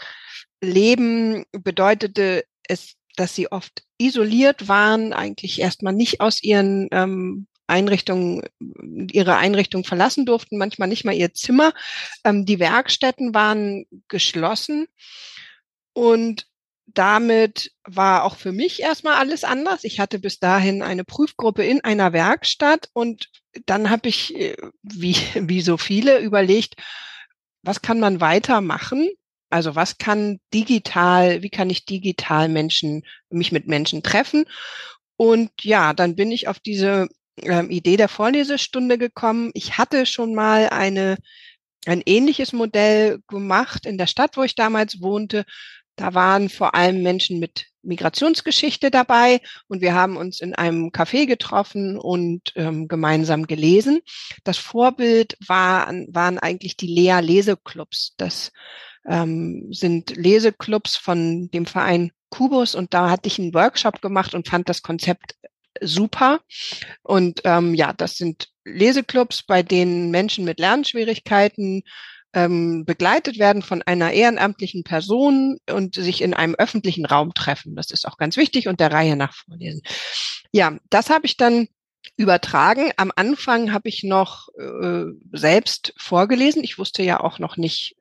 leben, 0.61 1.45
bedeutete 1.53 2.45
es, 2.67 2.95
dass 3.15 3.37
sie 3.37 3.53
oft 3.53 3.85
isoliert 3.99 4.67
waren, 4.67 5.13
eigentlich 5.13 5.61
erstmal 5.61 5.93
nicht 5.93 6.21
aus 6.21 6.43
ihren 6.43 6.89
ähm, 6.91 7.47
Einrichtungen, 7.67 8.43
ihre 9.13 9.37
Einrichtung 9.37 9.85
verlassen 9.85 10.27
durften, 10.27 10.59
manchmal 10.59 10.89
nicht 10.89 11.05
mal 11.05 11.15
ihr 11.15 11.33
Zimmer. 11.35 11.73
Ähm, 12.25 12.45
die 12.45 12.59
Werkstätten 12.59 13.35
waren 13.35 13.87
geschlossen 14.09 14.87
und 15.93 16.47
damit 16.87 17.73
war 17.85 18.25
auch 18.25 18.37
für 18.37 18.53
mich 18.53 18.81
erstmal 18.81 19.15
alles 19.15 19.45
anders. 19.45 19.85
Ich 19.85 20.01
hatte 20.01 20.19
bis 20.19 20.39
dahin 20.39 20.83
eine 20.83 21.05
Prüfgruppe 21.05 21.65
in 21.65 21.83
einer 21.83 22.13
Werkstatt 22.13 22.89
und 22.93 23.31
dann 23.67 23.91
habe 23.91 24.09
ich, 24.09 24.35
äh, 24.37 24.57
wie, 24.83 25.17
wie 25.35 25.63
so 25.63 25.77
viele, 25.77 26.19
überlegt, 26.19 26.75
was 27.63 27.83
kann 27.83 28.01
man 28.01 28.21
weitermachen? 28.21 29.09
Also 29.51 29.75
was 29.75 29.99
kann 29.99 30.41
digital, 30.55 31.43
wie 31.43 31.51
kann 31.51 31.71
ich 31.71 31.85
digital 31.85 32.49
Menschen, 32.49 33.03
mich 33.29 33.53
mit 33.53 33.67
Menschen 33.67 34.03
treffen? 34.03 34.47
Und 35.17 35.51
ja, 35.61 35.93
dann 35.93 36.17
bin 36.17 36.33
ich 36.33 36.49
auf 36.49 36.59
diese 36.59 37.09
ähm, 37.37 37.71
Idee 37.71 37.97
der 37.97 38.09
Vorlesestunde 38.09 38.99
gekommen. 38.99 39.51
Ich 39.55 39.79
hatte 39.79 40.07
schon 40.07 40.35
mal 40.35 40.69
eine, 40.69 41.17
ein 41.87 42.03
ähnliches 42.05 42.53
Modell 42.53 43.21
gemacht 43.29 43.87
in 43.87 43.99
der 43.99 44.07
Stadt, 44.07 44.37
wo 44.37 44.43
ich 44.43 44.55
damals 44.55 45.01
wohnte. 45.01 45.45
Da 45.97 46.15
waren 46.15 46.49
vor 46.49 46.75
allem 46.75 47.03
Menschen 47.03 47.39
mit 47.39 47.67
Migrationsgeschichte 47.83 48.91
dabei 48.91 49.41
und 49.69 49.81
wir 49.81 49.95
haben 49.95 50.17
uns 50.17 50.41
in 50.41 50.55
einem 50.55 50.89
Café 50.89 51.27
getroffen 51.27 51.99
und 51.99 52.53
ähm, 52.55 52.89
gemeinsam 52.89 53.47
gelesen. 53.47 54.01
Das 54.45 54.57
Vorbild 54.59 55.37
war, 55.47 55.93
waren 56.09 56.39
eigentlich 56.39 56.77
die 56.77 56.87
Lea 56.87 57.21
Leseclubs. 57.21 58.15
Das 58.17 58.53
ähm, 59.07 59.69
sind 59.73 60.17
Leseclubs 60.17 60.97
von 60.97 61.51
dem 61.51 61.67
Verein 61.67 62.13
Kubus 62.31 62.75
und 62.75 62.95
da 62.95 63.11
hatte 63.11 63.27
ich 63.27 63.39
einen 63.39 63.53
Workshop 63.53 64.01
gemacht 64.01 64.35
und 64.35 64.49
fand 64.49 64.69
das 64.69 64.83
Konzept 64.83 65.35
super. 65.81 66.41
Und 67.03 67.41
ähm, 67.45 67.75
ja, 67.75 67.93
das 67.93 68.17
sind 68.17 68.49
Leseclubs, 68.65 69.43
bei 69.43 69.63
denen 69.63 70.11
Menschen 70.11 70.45
mit 70.45 70.59
Lernschwierigkeiten 70.61 71.83
ähm, 72.35 72.85
begleitet 72.85 73.39
werden 73.39 73.63
von 73.63 73.83
einer 73.83 74.13
ehrenamtlichen 74.13 74.85
Person 74.85 75.59
und 75.71 75.95
sich 75.95 76.23
in 76.23 76.35
einem 76.35 76.55
öffentlichen 76.55 77.05
Raum 77.05 77.35
treffen. 77.35 77.77
Das 77.77 77.91
ist 77.91 78.07
auch 78.07 78.17
ganz 78.17 78.37
wichtig 78.37 78.69
und 78.69 78.81
der 78.81 78.93
Reihe 78.93 79.17
nach 79.17 79.35
vorlesen. 79.35 79.83
Ja, 80.51 80.79
das 80.91 81.11
habe 81.11 81.27
ich 81.27 81.37
dann 81.37 81.69
übertragen. 82.17 82.93
Am 82.97 83.13
Anfang 83.15 83.73
habe 83.73 83.89
ich 83.89 84.03
noch 84.03 84.49
äh, 84.59 85.05
selbst 85.33 85.93
vorgelesen. 85.97 86.65
Ich 86.65 86.79
wusste 86.79 87.03
ja 87.03 87.21
auch 87.21 87.39
noch 87.39 87.57
nicht, 87.57 87.97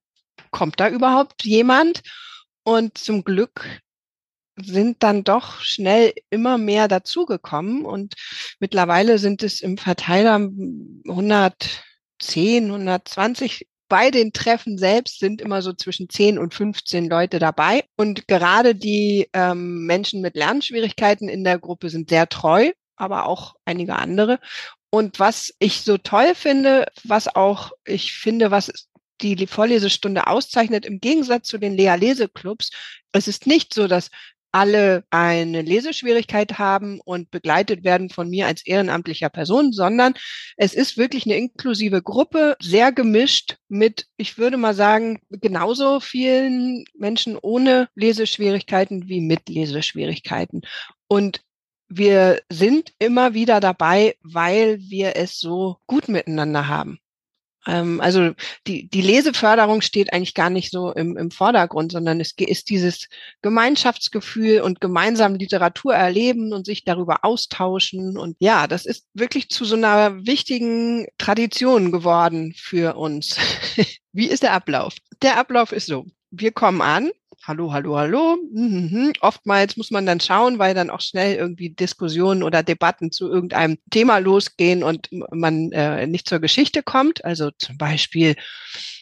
kommt 0.50 0.80
da 0.80 0.90
überhaupt 0.90 1.44
jemand? 1.44 2.02
Und 2.64 2.98
zum 2.98 3.24
Glück 3.24 3.82
sind 4.56 5.04
dann 5.04 5.24
doch 5.24 5.62
schnell 5.62 6.14
immer 6.30 6.58
mehr 6.58 6.88
dazugekommen 6.88 7.86
und 7.86 8.16
mittlerweile 8.60 9.18
sind 9.18 9.44
es 9.44 9.62
im 9.62 9.78
Verteiler 9.78 10.36
110, 10.36 12.66
120 12.66 13.68
bei 13.92 14.10
den 14.10 14.32
Treffen 14.32 14.78
selbst 14.78 15.20
sind 15.20 15.42
immer 15.42 15.62
so 15.62 15.74
zwischen 15.74 16.08
10 16.08 16.40
und 16.40 16.54
15 16.54 17.10
Leute 17.10 17.40
dabei. 17.40 17.84
Und 17.98 18.26
gerade 18.26 18.74
die 18.74 19.28
ähm, 19.34 19.86
Menschen 19.86 20.22
mit 20.22 20.38
Lernschwierigkeiten 20.38 21.28
in 21.28 21.44
der 21.44 21.60
Gruppe 21.60 21.90
sind 21.90 22.10
sehr 22.10 22.30
treu, 22.30 22.72
aber 22.96 23.26
auch 23.26 23.56
einige 23.66 23.98
andere. 23.98 24.40
Und 24.92 25.20
was 25.20 25.54
ich 25.60 25.82
so 25.82 25.98
toll 25.98 26.36
finde, 26.36 26.86
was 27.04 27.36
auch 27.36 27.74
ich 27.84 28.14
finde, 28.14 28.50
was 28.50 28.88
die 29.22 29.46
Vorlesestunde 29.46 30.28
auszeichnet, 30.28 30.86
im 30.86 31.02
Gegensatz 31.02 31.50
zu 31.50 31.58
den 31.58 31.76
Lea-Leseclubs, 31.76 32.70
es 33.12 33.28
ist 33.28 33.46
nicht 33.46 33.74
so, 33.74 33.90
dass 33.90 34.10
alle 34.52 35.04
eine 35.10 35.62
Leseschwierigkeit 35.62 36.60
haben 36.60 37.00
und 37.04 37.32
begleitet 37.32 37.84
werden 37.84 38.10
von 38.10 38.30
mir 38.30 38.48
als 38.48 38.66
ehrenamtlicher 38.66 39.30
Person, 39.30 39.72
sondern 39.72 40.14
es 40.58 40.74
ist 40.74 40.98
wirklich 40.98 41.26
eine 41.26 41.38
inklusive 41.38 42.02
Gruppe, 42.02 42.56
sehr 42.62 42.92
gemischt 42.92 43.58
mit, 43.70 44.08
ich 44.18 44.38
würde 44.38 44.58
mal 44.58 44.74
sagen, 44.74 45.20
genauso 45.30 46.00
vielen 46.00 46.86
Menschen 46.96 47.38
ohne 47.42 47.90
Leseschwierigkeiten 47.96 49.08
wie 49.08 49.22
mit 49.22 49.50
Leseschwierigkeiten. 49.50 50.62
Und 51.08 51.42
wir 51.88 52.42
sind 52.50 52.94
immer 53.00 53.34
wieder 53.34 53.60
dabei, 53.60 54.16
weil 54.22 54.80
wir 54.80 55.16
es 55.18 55.40
so 55.40 55.78
gut 55.88 56.08
miteinander 56.08 56.68
haben. 56.68 57.00
Ähm, 57.68 58.02
also 58.02 58.32
die, 58.68 58.88
die 58.88 59.02
Leseförderung 59.02 59.82
steht 59.82 60.14
eigentlich 60.14 60.34
gar 60.34 60.50
nicht 60.50 60.72
so 60.72 60.92
im, 60.92 61.18
im 61.18 61.32
Vordergrund, 61.32 61.92
sondern 61.92 62.20
es 62.20 62.34
ist 62.38 62.70
dieses 62.70 63.08
Gemeinschaftsgefühl 63.42 64.62
und 64.62 64.82
gemeinsam 64.82 65.36
Literatur 65.36 65.94
erleben 65.94 66.54
und 66.54 66.66
sich 66.66 66.84
darüber 66.84 67.24
austauschen. 67.24 68.18
Und 68.18 68.36
ja, 68.40 68.68
das 68.68 68.86
ist 68.86 69.06
wirklich 69.14 69.50
zu 69.50 69.66
so 69.66 69.76
einer 69.76 70.26
wichtigen 70.26 71.08
Tradition 71.18 71.92
geworden 71.92 72.54
für 72.58 72.96
uns. 72.96 73.38
Wie 74.12 74.28
ist 74.28 74.44
der 74.44 74.54
Ablauf? 74.54 74.96
Der 75.22 75.38
Ablauf 75.38 75.72
ist 75.72 75.88
so. 75.88 76.06
Wir 76.32 76.52
kommen 76.52 76.82
an 76.82 77.12
hallo, 77.44 77.74
hallo, 77.74 77.98
hallo. 77.98 78.38
Mhm. 78.54 79.14
Oftmals 79.22 79.78
muss 79.78 79.92
man 79.92 80.06
dann 80.06 80.20
schauen, 80.20 80.60
weil 80.60 80.74
dann 80.74 80.90
auch 80.90 81.02
schnell 81.02 81.36
irgendwie 81.36 81.70
Diskussionen 81.70 82.44
oder 82.44 82.64
Debatten 82.64 83.12
zu 83.12 83.30
irgendeinem 83.30 83.78
Thema 83.90 84.20
losgehen 84.20 84.84
und 84.84 85.10
man 85.32 85.72
äh, 85.72 86.08
nicht 86.08 86.28
zur 86.28 86.40
Geschichte 86.40 86.84
kommt. 86.84 87.26
Also 87.26 87.52
zum 87.58 87.78
Beispiel 87.78 88.36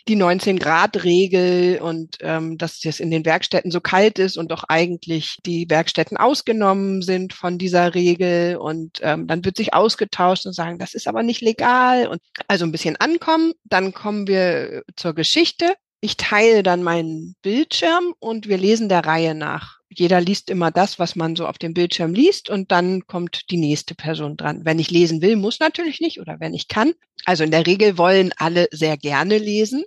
die 0.07 0.15
19-Grad-Regel 0.15 1.79
und 1.81 2.17
ähm, 2.21 2.57
dass 2.57 2.83
es 2.83 2.99
in 2.99 3.11
den 3.11 3.25
Werkstätten 3.25 3.71
so 3.71 3.81
kalt 3.81 4.17
ist 4.17 4.37
und 4.37 4.49
doch 4.51 4.63
eigentlich 4.67 5.37
die 5.45 5.69
Werkstätten 5.69 6.17
ausgenommen 6.17 7.01
sind 7.01 7.33
von 7.33 7.57
dieser 7.57 7.93
Regel 7.93 8.57
und 8.57 8.99
ähm, 9.01 9.27
dann 9.27 9.45
wird 9.45 9.57
sich 9.57 9.73
ausgetauscht 9.73 10.45
und 10.45 10.53
sagen, 10.53 10.79
das 10.79 10.93
ist 10.93 11.07
aber 11.07 11.23
nicht 11.23 11.41
legal 11.41 12.07
und 12.07 12.21
also 12.47 12.65
ein 12.65 12.71
bisschen 12.71 12.95
ankommen. 12.95 13.53
Dann 13.65 13.93
kommen 13.93 14.27
wir 14.27 14.83
zur 14.95 15.13
Geschichte. 15.13 15.75
Ich 16.01 16.17
teile 16.17 16.63
dann 16.63 16.83
meinen 16.83 17.35
Bildschirm 17.41 18.13
und 18.19 18.47
wir 18.47 18.57
lesen 18.57 18.89
der 18.89 19.05
Reihe 19.05 19.35
nach 19.35 19.79
jeder 19.91 20.21
liest 20.21 20.49
immer 20.49 20.71
das, 20.71 20.99
was 20.99 21.15
man 21.15 21.35
so 21.35 21.47
auf 21.47 21.57
dem 21.57 21.73
Bildschirm 21.73 22.13
liest 22.13 22.49
und 22.49 22.71
dann 22.71 23.07
kommt 23.07 23.49
die 23.49 23.57
nächste 23.57 23.95
Person 23.95 24.37
dran. 24.37 24.61
Wenn 24.63 24.79
ich 24.79 24.91
lesen 24.91 25.21
will, 25.21 25.35
muss 25.35 25.59
natürlich 25.59 25.99
nicht 25.99 26.19
oder 26.19 26.39
wenn 26.39 26.53
ich 26.53 26.67
kann. 26.67 26.93
Also 27.25 27.43
in 27.43 27.51
der 27.51 27.65
Regel 27.65 27.97
wollen 27.97 28.31
alle 28.37 28.67
sehr 28.71 28.97
gerne 28.97 29.37
lesen. 29.37 29.83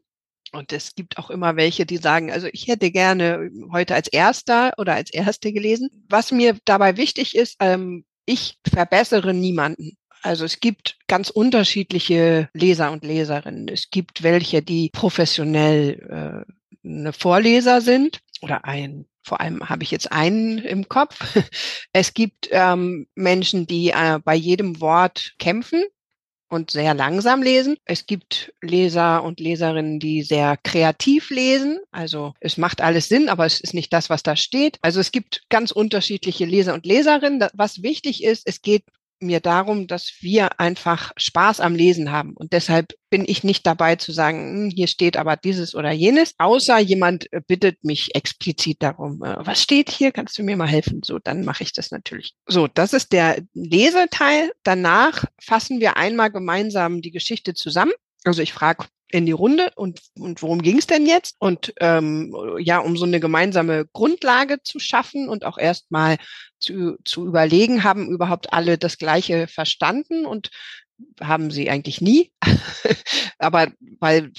Und 0.53 0.73
es 0.73 0.95
gibt 0.95 1.19
auch 1.19 1.31
immer 1.31 1.57
welche, 1.57 1.87
die 1.87 1.97
sagen, 1.97 2.31
also 2.31 2.49
ich 2.53 2.67
hätte 2.67 2.91
gerne 2.91 3.51
heute 3.73 3.95
als 3.95 4.09
Erster 4.09 4.73
oder 4.77 4.95
als 4.95 5.11
Erste 5.11 5.53
gelesen. 5.53 5.89
Was 6.11 6.31
mir 6.31 6.59
dabei 6.65 6.97
wichtig 6.97 7.35
ist, 7.35 7.57
ähm, 7.61 8.05
ich 8.27 8.59
verbessere 8.69 9.33
niemanden. 9.33 9.97
Also 10.23 10.45
es 10.45 10.61
gibt 10.61 10.99
ganz 11.09 11.31
unterschiedliche 11.31 12.49
Leser 12.55 12.93
und 12.93 13.05
Leserinnen. 13.05 13.69
Es 13.69 13.91
gibt 13.91 14.23
welche, 14.23 14.63
die 14.63 14.91
professionell 14.93 16.47
äh, 16.85 16.89
eine 16.89 17.13
Vorleser 17.13 17.81
sind 17.81 18.21
oder 18.41 18.65
ein 18.65 19.07
vor 19.25 19.41
allem 19.41 19.69
habe 19.69 19.85
ich 19.85 19.91
jetzt 19.91 20.11
einen 20.11 20.59
im 20.59 20.89
Kopf. 20.89 21.19
Es 21.93 22.15
gibt 22.15 22.49
ähm, 22.51 23.07
Menschen, 23.15 23.67
die 23.67 23.91
äh, 23.91 24.19
bei 24.25 24.35
jedem 24.35 24.81
Wort 24.81 25.35
kämpfen 25.39 25.85
und 26.49 26.71
sehr 26.71 26.93
langsam 26.95 27.43
lesen. 27.43 27.77
Es 27.85 28.07
gibt 28.07 28.53
Leser 28.61 29.23
und 29.23 29.41
Leserinnen, 29.41 30.01
die 30.01 30.23
sehr 30.23 30.59
kreativ 30.63 31.31
lesen. 31.31 31.79
Also 31.93 32.35
es 32.41 32.57
macht 32.57 32.81
alles 32.81 33.09
Sinn, 33.09 33.29
aber 33.29 33.47
es 33.47 33.61
ist 33.61 33.75
nicht 33.75 33.93
das, 33.93 34.11
was 34.11 34.23
da 34.23 34.37
steht. 34.37 34.79
Also 34.83 35.01
es 35.01 35.13
gibt 35.13 35.45
ganz 35.49 35.71
unterschiedliche 35.71 36.45
Leser 36.45 36.75
und 36.75 36.85
Leserinnen. 36.85 37.47
Was 37.55 37.83
wichtig 37.83 38.25
ist, 38.25 38.47
es 38.47 38.61
geht 38.61 38.85
mir 39.23 39.41
darum, 39.41 39.87
dass 39.87 40.13
wir 40.21 40.61
einfach 40.61 41.13
Spaß 41.17 41.61
am 41.61 41.75
Lesen 41.75 42.11
haben. 42.11 42.35
Und 42.35 42.53
deshalb 42.53 42.95
bin 43.11 43.25
ich 43.27 43.45
nicht 43.45 43.67
dabei 43.67 43.97
zu 43.97 44.13
sagen, 44.13 44.39
hm, 44.39 44.71
hier 44.71 44.87
steht 44.87 45.17
aber 45.17 45.37
dieses 45.37 45.75
oder 45.75 45.93
jenes, 45.93 46.35
außer 46.39 46.79
jemand 46.79 47.33
äh, 47.33 47.41
bittet 47.47 47.85
mich 47.85 48.15
explizit 48.15 48.83
darum, 48.83 49.23
äh, 49.23 49.37
was 49.39 49.63
steht 49.63 49.91
hier, 49.91 50.13
kannst 50.13 50.39
du 50.39 50.43
mir 50.43 50.57
mal 50.57 50.69
helfen? 50.69 51.01
So, 51.05 51.19
dann 51.19 51.45
mache 51.45 51.63
ich 51.63 51.73
das 51.73 51.91
natürlich. 51.91 52.35
So, 52.47 52.67
das 52.69 52.93
ist 52.93 53.13
der 53.13 53.43
Leseteil. 53.55 54.53
Danach 54.65 55.25
fassen 55.41 55.81
wir 55.81 55.97
einmal 55.97 56.31
gemeinsam 56.31 57.03
die 57.03 57.11
Geschichte 57.11 57.55
zusammen. 57.55 57.93
Also 58.25 58.43
ich 58.43 58.53
frage 58.53 58.87
in 59.13 59.27
die 59.27 59.33
Runde 59.33 59.71
und, 59.77 60.01
und 60.19 60.43
worum 60.43 60.63
ging 60.63 60.79
es 60.79 60.87
denn 60.87 61.07
jetzt? 61.07 61.37
Und 61.39 61.73
ähm, 61.81 62.35
ja, 62.59 62.79
um 62.79 62.97
so 62.97 63.05
eine 63.05 63.21
gemeinsame 63.21 63.87
Grundlage 63.93 64.63
zu 64.63 64.81
schaffen 64.81 65.29
und 65.29 65.45
auch 65.45 65.59
erstmal 65.59 66.17
zu, 66.59 66.97
zu 67.05 67.27
überlegen, 67.27 67.85
haben 67.85 68.09
überhaupt 68.09 68.53
alle 68.53 68.79
das 68.79 68.99
Gleiche 68.99 69.47
verstanden 69.49 70.25
und 70.25 70.51
haben 71.21 71.51
sie 71.51 71.69
eigentlich 71.69 72.01
nie. 72.01 72.33
Aber 73.39 73.69
weil 74.01 74.33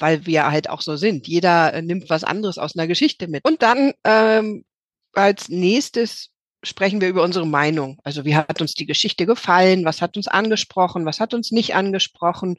weil 0.00 0.24
wir 0.24 0.50
halt 0.50 0.68
auch 0.70 0.80
so 0.80 0.96
sind. 0.96 1.28
Jeder 1.28 1.74
äh, 1.74 1.82
nimmt 1.82 2.08
was 2.08 2.24
anderes 2.24 2.58
aus 2.58 2.74
einer 2.74 2.86
Geschichte 2.86 3.28
mit. 3.28 3.44
Und 3.44 3.62
dann 3.62 3.92
ähm, 4.04 4.64
als 5.12 5.48
nächstes 5.48 6.29
sprechen 6.62 7.00
wir 7.00 7.08
über 7.08 7.22
unsere 7.22 7.46
Meinung. 7.46 7.98
Also 8.04 8.24
wie 8.24 8.36
hat 8.36 8.60
uns 8.60 8.74
die 8.74 8.86
Geschichte 8.86 9.26
gefallen? 9.26 9.84
Was 9.84 10.02
hat 10.02 10.16
uns 10.16 10.28
angesprochen? 10.28 11.06
Was 11.06 11.20
hat 11.20 11.34
uns 11.34 11.50
nicht 11.50 11.74
angesprochen? 11.74 12.58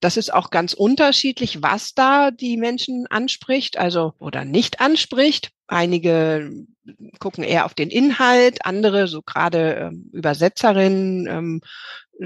Das 0.00 0.16
ist 0.16 0.32
auch 0.32 0.50
ganz 0.50 0.72
unterschiedlich, 0.72 1.62
was 1.62 1.94
da 1.94 2.30
die 2.30 2.56
Menschen 2.56 3.06
anspricht, 3.08 3.78
also 3.78 4.14
oder 4.18 4.44
nicht 4.44 4.80
anspricht. 4.80 5.50
Einige 5.66 6.50
gucken 7.18 7.44
eher 7.44 7.66
auf 7.66 7.74
den 7.74 7.90
Inhalt, 7.90 8.64
andere, 8.64 9.08
so 9.08 9.22
gerade 9.22 9.74
ähm, 9.74 10.10
Übersetzerinnen, 10.12 11.26
ähm, 11.26 11.60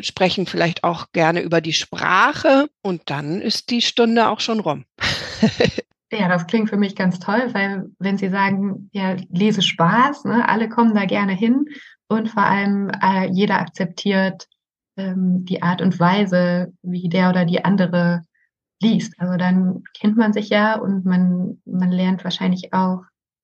sprechen 0.00 0.46
vielleicht 0.46 0.84
auch 0.84 1.12
gerne 1.12 1.40
über 1.40 1.60
die 1.60 1.72
Sprache 1.72 2.68
und 2.82 3.02
dann 3.06 3.40
ist 3.40 3.70
die 3.70 3.82
Stunde 3.82 4.28
auch 4.28 4.40
schon 4.40 4.60
rum. 4.60 4.84
Ja, 6.16 6.28
das 6.28 6.46
klingt 6.46 6.70
für 6.70 6.76
mich 6.76 6.94
ganz 6.94 7.18
toll, 7.18 7.48
weil 7.52 7.90
wenn 7.98 8.18
Sie 8.18 8.28
sagen, 8.28 8.88
ja, 8.92 9.16
lese 9.30 9.62
Spaß, 9.62 10.24
ne, 10.24 10.48
alle 10.48 10.68
kommen 10.68 10.94
da 10.94 11.06
gerne 11.06 11.32
hin 11.32 11.66
und 12.08 12.30
vor 12.30 12.44
allem 12.44 12.90
äh, 13.02 13.28
jeder 13.32 13.58
akzeptiert 13.58 14.46
ähm, 14.96 15.44
die 15.44 15.62
Art 15.62 15.82
und 15.82 15.98
Weise, 15.98 16.72
wie 16.82 17.08
der 17.08 17.30
oder 17.30 17.44
die 17.44 17.64
andere 17.64 18.22
liest. 18.80 19.14
Also 19.18 19.36
dann 19.36 19.82
kennt 19.98 20.16
man 20.16 20.32
sich 20.32 20.50
ja 20.50 20.78
und 20.78 21.04
man, 21.04 21.60
man 21.64 21.90
lernt 21.90 22.22
wahrscheinlich 22.22 22.72
auch, 22.72 23.02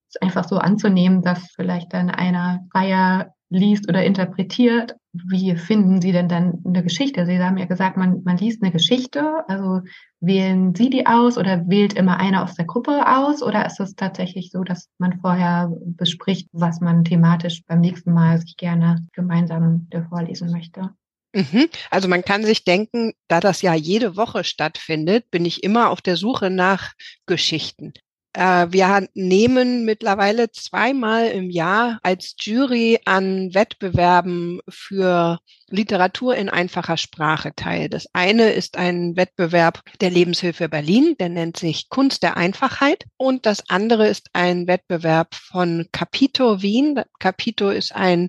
es 0.09 0.21
einfach 0.21 0.45
so 0.45 0.59
anzunehmen, 0.59 1.23
dass 1.23 1.51
vielleicht 1.53 1.93
dann 1.93 2.11
einer 2.11 2.67
freier 2.73 3.35
liest 3.49 3.89
oder 3.89 4.05
interpretiert. 4.05 4.97
Wie 5.13 5.57
finden 5.57 6.01
Sie 6.01 6.13
denn 6.13 6.29
dann 6.29 6.63
eine 6.65 6.85
Geschichte? 6.85 7.27
Sie 7.27 7.39
haben 7.41 7.59
ja 7.59 7.67
gesagt, 7.67 7.97
man, 7.97 8.23
man 8.23 8.37
liest 8.37 8.63
eine 8.63 8.71
Geschichte. 8.71 9.43
Also 9.49 9.81
wählen 10.21 10.75
Sie 10.75 10.89
die 10.89 11.07
aus 11.07 11.37
oder 11.37 11.69
wählt 11.69 11.95
immer 11.95 12.19
einer 12.21 12.45
aus 12.45 12.55
der 12.55 12.67
Gruppe 12.67 13.05
aus? 13.07 13.43
Oder 13.43 13.67
ist 13.67 13.81
es 13.81 13.97
tatsächlich 13.97 14.51
so, 14.53 14.63
dass 14.63 14.89
man 14.99 15.19
vorher 15.21 15.73
bespricht, 15.85 16.49
was 16.53 16.81
man 16.81 17.05
thematisch 17.05 17.63
beim 17.67 17.81
nächsten 17.81 18.13
Mal 18.13 18.41
sich 18.41 18.57
gerne 18.57 19.05
gemeinsam 19.13 19.89
vorlesen 20.09 20.53
möchte? 20.53 20.91
Mhm. 21.33 21.69
Also 21.91 22.09
man 22.09 22.25
kann 22.25 22.45
sich 22.45 22.65
denken, 22.65 23.13
da 23.29 23.41
das 23.41 23.63
ja 23.63 23.75
jede 23.75 24.17
Woche 24.17 24.45
stattfindet, 24.45 25.31
bin 25.31 25.45
ich 25.45 25.63
immer 25.65 25.91
auf 25.91 26.01
der 26.01 26.17
Suche 26.17 26.51
nach 26.51 26.93
Geschichten. 27.27 27.95
Äh, 28.33 28.69
wir 28.71 29.09
nehmen 29.15 29.85
mittlerweile 29.85 30.51
zweimal 30.53 31.27
im 31.29 31.51
Jahr 31.51 31.99
als 32.03 32.37
Jury 32.39 33.01
an 33.05 33.53
Wettbewerben 33.55 34.61
für 34.69 35.41
Literatur 35.69 36.37
in 36.37 36.49
einfacher 36.49 36.97
Sprache 36.97 37.53
teil. 37.57 37.89
Das 37.89 38.07
eine 38.13 38.51
ist 38.51 38.77
ein 38.77 39.17
Wettbewerb 39.17 39.83
der 40.01 40.11
Lebenshilfe 40.11 40.69
Berlin, 40.69 41.17
der 41.19 41.29
nennt 41.29 41.57
sich 41.57 41.89
Kunst 41.89 42.23
der 42.23 42.37
Einfachheit. 42.37 43.05
Und 43.17 43.47
das 43.47 43.69
andere 43.69 44.09
ist 44.09 44.31
ein 44.33 44.67
Wettbewerb 44.69 45.35
von 45.35 45.87
Capito 45.91 46.63
Wien. 46.63 47.03
Capito 47.19 47.71
ist 47.71 47.95
ein 47.95 48.29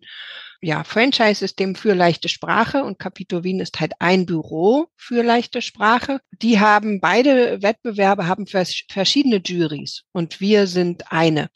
ja, 0.61 0.83
Franchise-System 0.83 1.75
für 1.75 1.95
leichte 1.95 2.29
Sprache 2.29 2.83
und 2.83 2.99
Capito 2.99 3.43
Wien 3.43 3.59
ist 3.59 3.79
halt 3.79 3.93
ein 3.99 4.27
Büro 4.27 4.87
für 4.95 5.23
leichte 5.23 5.61
Sprache. 5.61 6.21
Die 6.31 6.59
haben 6.59 7.01
beide 7.01 7.63
Wettbewerbe 7.63 8.27
haben 8.27 8.45
verschiedene 8.45 9.41
Juries 9.43 10.03
und 10.11 10.39
wir 10.39 10.67
sind 10.67 11.11
eine. 11.11 11.49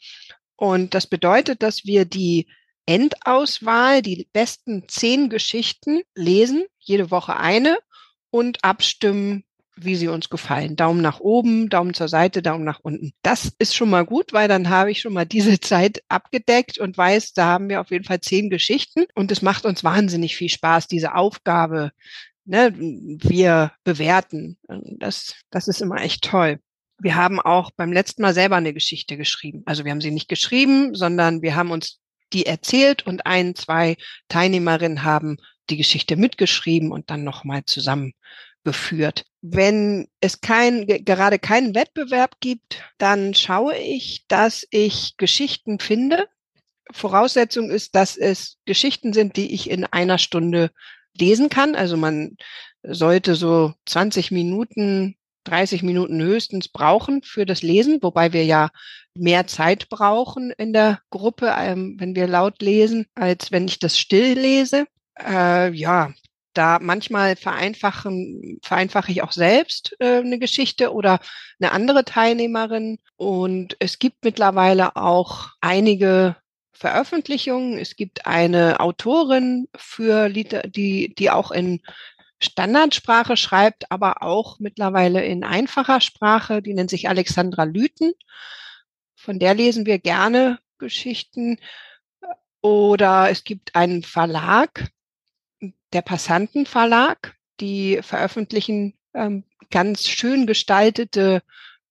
Und 0.56 0.94
das 0.94 1.06
bedeutet, 1.06 1.62
dass 1.62 1.84
wir 1.84 2.04
die 2.04 2.48
Endauswahl, 2.84 4.02
die 4.02 4.28
besten 4.32 4.88
zehn 4.88 5.28
Geschichten 5.28 6.02
lesen, 6.14 6.64
jede 6.78 7.10
Woche 7.10 7.36
eine 7.36 7.78
und 8.30 8.64
abstimmen, 8.64 9.44
wie 9.76 9.94
sie 9.94 10.08
uns 10.08 10.30
gefallen. 10.30 10.74
Daumen 10.74 11.02
nach 11.02 11.20
oben, 11.20 11.68
Daumen 11.68 11.94
zur 11.94 12.08
Seite, 12.08 12.42
Daumen 12.42 12.64
nach 12.64 12.80
unten. 12.80 13.12
Das 13.22 13.52
ist 13.58 13.76
schon 13.76 13.90
mal 13.90 14.04
gut, 14.04 14.32
weil 14.32 14.48
dann 14.48 14.70
habe 14.70 14.90
ich 14.90 15.00
schon 15.00 15.12
mal 15.12 15.26
diese 15.26 15.60
Zeit 15.60 16.02
abgedeckt 16.08 16.78
und 16.78 16.96
weiß, 16.96 17.34
da 17.34 17.46
haben 17.46 17.68
wir 17.68 17.80
auf 17.80 17.90
jeden 17.90 18.04
Fall 18.04 18.20
zehn 18.20 18.50
Geschichten 18.50 19.04
und 19.14 19.30
es 19.30 19.42
macht 19.42 19.66
uns 19.66 19.84
wahnsinnig 19.84 20.36
viel 20.36 20.48
Spaß, 20.48 20.88
diese 20.88 21.14
Aufgabe. 21.14 21.92
Ne, 22.44 22.72
wir 22.76 23.72
bewerten. 23.82 24.56
Das, 24.98 25.34
das 25.50 25.68
ist 25.68 25.82
immer 25.82 26.00
echt 26.00 26.24
toll. 26.24 26.60
Wir 26.98 27.16
haben 27.16 27.40
auch 27.40 27.70
beim 27.76 27.92
letzten 27.92 28.22
Mal 28.22 28.32
selber 28.32 28.56
eine 28.56 28.72
Geschichte 28.72 29.16
geschrieben. 29.16 29.62
Also 29.66 29.84
wir 29.84 29.90
haben 29.90 30.00
sie 30.00 30.12
nicht 30.12 30.28
geschrieben, 30.28 30.94
sondern 30.94 31.42
wir 31.42 31.56
haben 31.56 31.70
uns 31.70 31.98
die 32.32 32.46
erzählt 32.46 33.06
und 33.06 33.26
ein, 33.26 33.54
zwei 33.54 33.96
Teilnehmerinnen 34.28 35.02
haben 35.02 35.36
die 35.70 35.76
Geschichte 35.76 36.16
mitgeschrieben 36.16 36.92
und 36.92 37.10
dann 37.10 37.24
nochmal 37.24 37.64
zusammen 37.64 38.12
geführt. 38.66 39.24
Wenn 39.42 40.08
es 40.20 40.40
kein, 40.40 40.86
gerade 40.88 41.38
keinen 41.38 41.76
Wettbewerb 41.76 42.40
gibt, 42.40 42.82
dann 42.98 43.32
schaue 43.32 43.76
ich, 43.76 44.26
dass 44.26 44.66
ich 44.70 45.16
Geschichten 45.16 45.78
finde. 45.78 46.26
Voraussetzung 46.90 47.70
ist, 47.70 47.94
dass 47.94 48.16
es 48.16 48.56
Geschichten 48.64 49.12
sind, 49.12 49.36
die 49.36 49.54
ich 49.54 49.70
in 49.70 49.84
einer 49.84 50.18
Stunde 50.18 50.72
lesen 51.16 51.48
kann. 51.48 51.76
Also 51.76 51.96
man 51.96 52.36
sollte 52.82 53.36
so 53.36 53.72
20 53.86 54.32
Minuten, 54.32 55.14
30 55.44 55.84
Minuten 55.84 56.20
höchstens 56.20 56.66
brauchen 56.66 57.22
für 57.22 57.46
das 57.46 57.62
Lesen, 57.62 58.00
wobei 58.02 58.32
wir 58.32 58.44
ja 58.44 58.70
mehr 59.14 59.46
Zeit 59.46 59.88
brauchen 59.88 60.50
in 60.50 60.72
der 60.72 61.00
Gruppe, 61.10 61.54
ähm, 61.56 61.94
wenn 62.00 62.16
wir 62.16 62.26
laut 62.26 62.60
lesen, 62.62 63.06
als 63.14 63.52
wenn 63.52 63.68
ich 63.68 63.78
das 63.78 63.96
still 63.96 64.34
lese. 64.34 64.86
Äh, 65.24 65.72
ja, 65.72 66.12
da 66.56 66.78
manchmal 66.80 67.36
vereinfachen, 67.36 68.58
vereinfache 68.62 69.12
ich 69.12 69.22
auch 69.22 69.32
selbst 69.32 69.96
äh, 70.00 70.18
eine 70.18 70.38
Geschichte 70.38 70.92
oder 70.92 71.20
eine 71.60 71.72
andere 71.72 72.04
Teilnehmerin. 72.04 72.98
Und 73.16 73.76
es 73.78 73.98
gibt 73.98 74.24
mittlerweile 74.24 74.96
auch 74.96 75.50
einige 75.60 76.36
Veröffentlichungen. 76.72 77.78
Es 77.78 77.96
gibt 77.96 78.26
eine 78.26 78.80
Autorin 78.80 79.68
für 79.76 80.28
Liter 80.28 80.62
die, 80.62 81.14
die 81.14 81.30
auch 81.30 81.50
in 81.50 81.80
Standardsprache 82.38 83.36
schreibt, 83.36 83.90
aber 83.90 84.22
auch 84.22 84.58
mittlerweile 84.58 85.24
in 85.24 85.42
einfacher 85.42 86.00
Sprache. 86.00 86.62
Die 86.62 86.74
nennt 86.74 86.90
sich 86.90 87.08
Alexandra 87.08 87.64
Lüten. 87.64 88.12
Von 89.14 89.38
der 89.38 89.54
lesen 89.54 89.86
wir 89.86 89.98
gerne 89.98 90.58
Geschichten. 90.78 91.58
Oder 92.60 93.30
es 93.30 93.44
gibt 93.44 93.74
einen 93.74 94.02
Verlag, 94.02 94.88
der 95.92 96.02
Passantenverlag, 96.02 97.34
die 97.60 98.00
veröffentlichen 98.02 98.94
ähm, 99.14 99.44
ganz 99.70 100.06
schön 100.06 100.46
gestaltete 100.46 101.42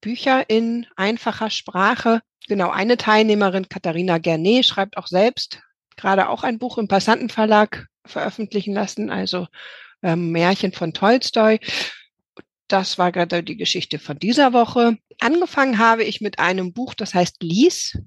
Bücher 0.01 0.49
in 0.49 0.85
einfacher 0.95 1.49
Sprache. 1.49 2.21
Genau, 2.47 2.69
eine 2.69 2.97
Teilnehmerin, 2.97 3.69
Katharina 3.69 4.19
Gernet, 4.19 4.65
schreibt 4.65 4.97
auch 4.97 5.07
selbst 5.07 5.61
gerade 5.95 6.29
auch 6.29 6.43
ein 6.43 6.59
Buch 6.59 6.77
im 6.77 6.87
Passantenverlag 6.87 7.87
veröffentlichen 8.05 8.73
lassen, 8.73 9.09
also 9.09 9.47
ähm, 10.03 10.31
Märchen 10.31 10.71
von 10.71 10.93
Tolstoi. 10.93 11.59
Das 12.67 12.97
war 12.97 13.11
gerade 13.11 13.43
die 13.43 13.57
Geschichte 13.57 13.99
von 13.99 14.17
dieser 14.19 14.53
Woche. 14.53 14.97
Angefangen 15.19 15.77
habe 15.77 16.03
ich 16.03 16.21
mit 16.21 16.39
einem 16.39 16.73
Buch, 16.73 16.93
das 16.93 17.13
heißt 17.13 17.41
Lies. 17.41 17.97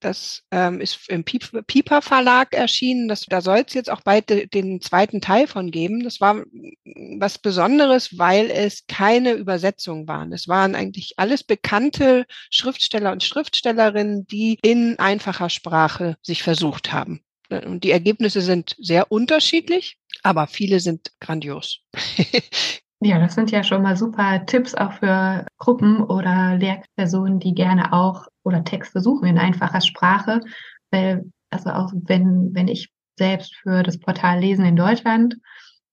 Das 0.00 0.42
ähm, 0.50 0.80
ist 0.80 1.08
im 1.08 1.24
Pieper 1.24 2.02
Verlag 2.02 2.54
erschienen. 2.54 3.08
Das, 3.08 3.26
da 3.26 3.40
soll 3.40 3.64
es 3.66 3.74
jetzt 3.74 3.90
auch 3.90 4.00
bald 4.00 4.54
den 4.54 4.80
zweiten 4.80 5.20
Teil 5.20 5.46
von 5.46 5.70
geben. 5.70 6.02
Das 6.02 6.20
war 6.20 6.42
was 7.18 7.38
Besonderes, 7.38 8.18
weil 8.18 8.50
es 8.50 8.86
keine 8.86 9.32
Übersetzungen 9.32 10.08
waren. 10.08 10.32
Es 10.32 10.48
waren 10.48 10.74
eigentlich 10.74 11.14
alles 11.18 11.44
bekannte 11.44 12.26
Schriftsteller 12.50 13.12
und 13.12 13.22
Schriftstellerinnen, 13.22 14.26
die 14.26 14.58
in 14.62 14.98
einfacher 14.98 15.50
Sprache 15.50 16.16
sich 16.22 16.42
versucht 16.42 16.92
haben. 16.92 17.22
Und 17.50 17.84
die 17.84 17.90
Ergebnisse 17.90 18.40
sind 18.40 18.76
sehr 18.78 19.12
unterschiedlich, 19.12 19.98
aber 20.22 20.46
viele 20.46 20.80
sind 20.80 21.12
grandios. 21.20 21.80
Ja, 23.02 23.18
das 23.18 23.34
sind 23.34 23.50
ja 23.50 23.64
schon 23.64 23.80
mal 23.80 23.96
super 23.96 24.44
Tipps 24.44 24.74
auch 24.74 24.92
für 24.92 25.46
Gruppen 25.56 26.02
oder 26.02 26.56
Lehrpersonen, 26.56 27.40
die 27.40 27.54
gerne 27.54 27.94
auch 27.94 28.26
oder 28.44 28.64
Texte 28.64 29.00
suchen 29.00 29.28
in 29.28 29.38
einfacher 29.38 29.80
Sprache. 29.80 30.40
Weil, 30.90 31.30
also 31.50 31.70
auch 31.70 31.92
wenn, 31.94 32.50
wenn 32.54 32.68
ich 32.68 32.90
selbst 33.18 33.54
für 33.56 33.82
das 33.82 33.98
Portal 33.98 34.40
Lesen 34.40 34.64
in 34.64 34.76
Deutschland 34.76 35.36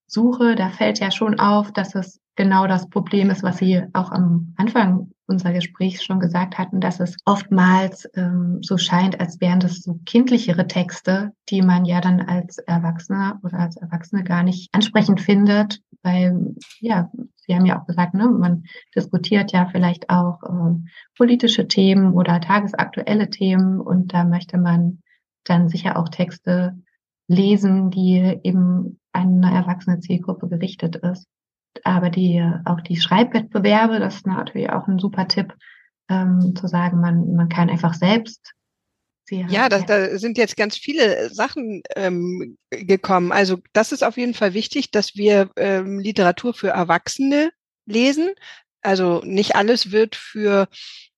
suche, 0.08 0.56
da 0.56 0.70
fällt 0.70 1.00
ja 1.00 1.12
schon 1.12 1.40
auf, 1.40 1.72
dass 1.74 1.94
es 1.96 2.20
genau 2.36 2.68
das 2.68 2.90
Problem 2.90 3.30
ist, 3.30 3.44
was 3.44 3.58
Sie 3.58 3.84
auch 3.94 4.12
am 4.12 4.54
Anfang 4.56 5.12
unser 5.28 5.52
Gesprächs 5.52 6.04
schon 6.04 6.22
gesagt 6.22 6.58
hatten, 6.58 6.80
dass 6.80 7.02
es 7.02 7.18
oftmals 7.26 8.10
ähm, 8.16 8.60
so 8.62 8.78
scheint, 8.78 9.20
als 9.20 9.42
wären 9.42 9.60
das 9.60 9.82
so 9.82 10.00
kindlichere 10.06 10.68
Texte, 10.68 11.34
die 11.50 11.62
man 11.62 11.84
ja 11.84 12.00
dann 12.00 12.22
als 12.22 12.60
Erwachsener 12.60 13.40
oder 13.44 13.60
als 13.60 13.76
Erwachsene 13.76 14.24
gar 14.24 14.44
nicht 14.44 14.70
ansprechend 14.74 15.20
findet, 15.20 15.82
weil 16.04 16.56
ja, 16.80 17.12
Sie 17.48 17.56
haben 17.56 17.66
ja 17.66 17.80
auch 17.80 17.86
gesagt, 17.88 18.14
ne, 18.14 18.28
man 18.28 18.66
diskutiert 18.96 19.52
ja 19.54 19.68
vielleicht 19.72 20.10
auch 20.10 20.44
äh, 20.44 20.76
politische 21.16 21.68
Themen 21.68 22.14
oder 22.14 22.42
tagesaktuelle 22.42 23.30
Themen 23.30 23.80
und 23.80 24.14
da 24.14 24.26
möchte 24.26 24.58
man 24.58 25.02
dann 25.46 25.70
sicher 25.70 25.98
auch 25.98 26.10
Texte 26.10 26.78
lesen, 27.28 27.90
die 27.90 28.40
eben 28.44 29.00
an 29.14 29.44
eine 29.44 29.56
erwachsene 29.56 30.00
Zielgruppe 30.00 30.50
gerichtet 30.50 30.98
ist. 30.98 31.28
Aber 31.84 32.10
die, 32.10 32.44
auch 32.66 32.82
die 32.82 32.98
Schreibwettbewerbe, 32.98 34.00
das 34.00 34.16
ist 34.16 34.28
natürlich 34.28 34.70
auch 34.70 34.88
ein 34.88 35.00
super 35.00 35.28
Tipp, 35.28 35.54
ähm, 36.10 36.56
zu 36.56 36.68
sagen, 36.68 37.00
man, 37.00 37.36
man 37.36 37.50
kann 37.50 37.70
einfach 37.70 37.94
selbst 37.94 38.54
ja, 39.30 39.70
da, 39.70 39.80
da 39.82 40.18
sind 40.18 40.38
jetzt 40.38 40.56
ganz 40.56 40.78
viele 40.78 41.30
Sachen 41.34 41.82
ähm, 41.96 42.58
gekommen. 42.70 43.32
Also 43.32 43.58
das 43.74 43.92
ist 43.92 44.04
auf 44.04 44.18
jeden 44.18 44.34
Fall 44.34 44.54
wichtig, 44.54 44.92
dass 44.92 45.16
wir 45.16 45.50
ähm, 45.58 46.00
Literatur 46.00 46.54
für 46.54 46.70
Erwachsene 46.70 47.52
lesen. 47.86 48.30
Also 48.82 49.22
nicht 49.24 49.56
alles 49.56 49.92
wird 49.92 50.16
für 50.16 50.68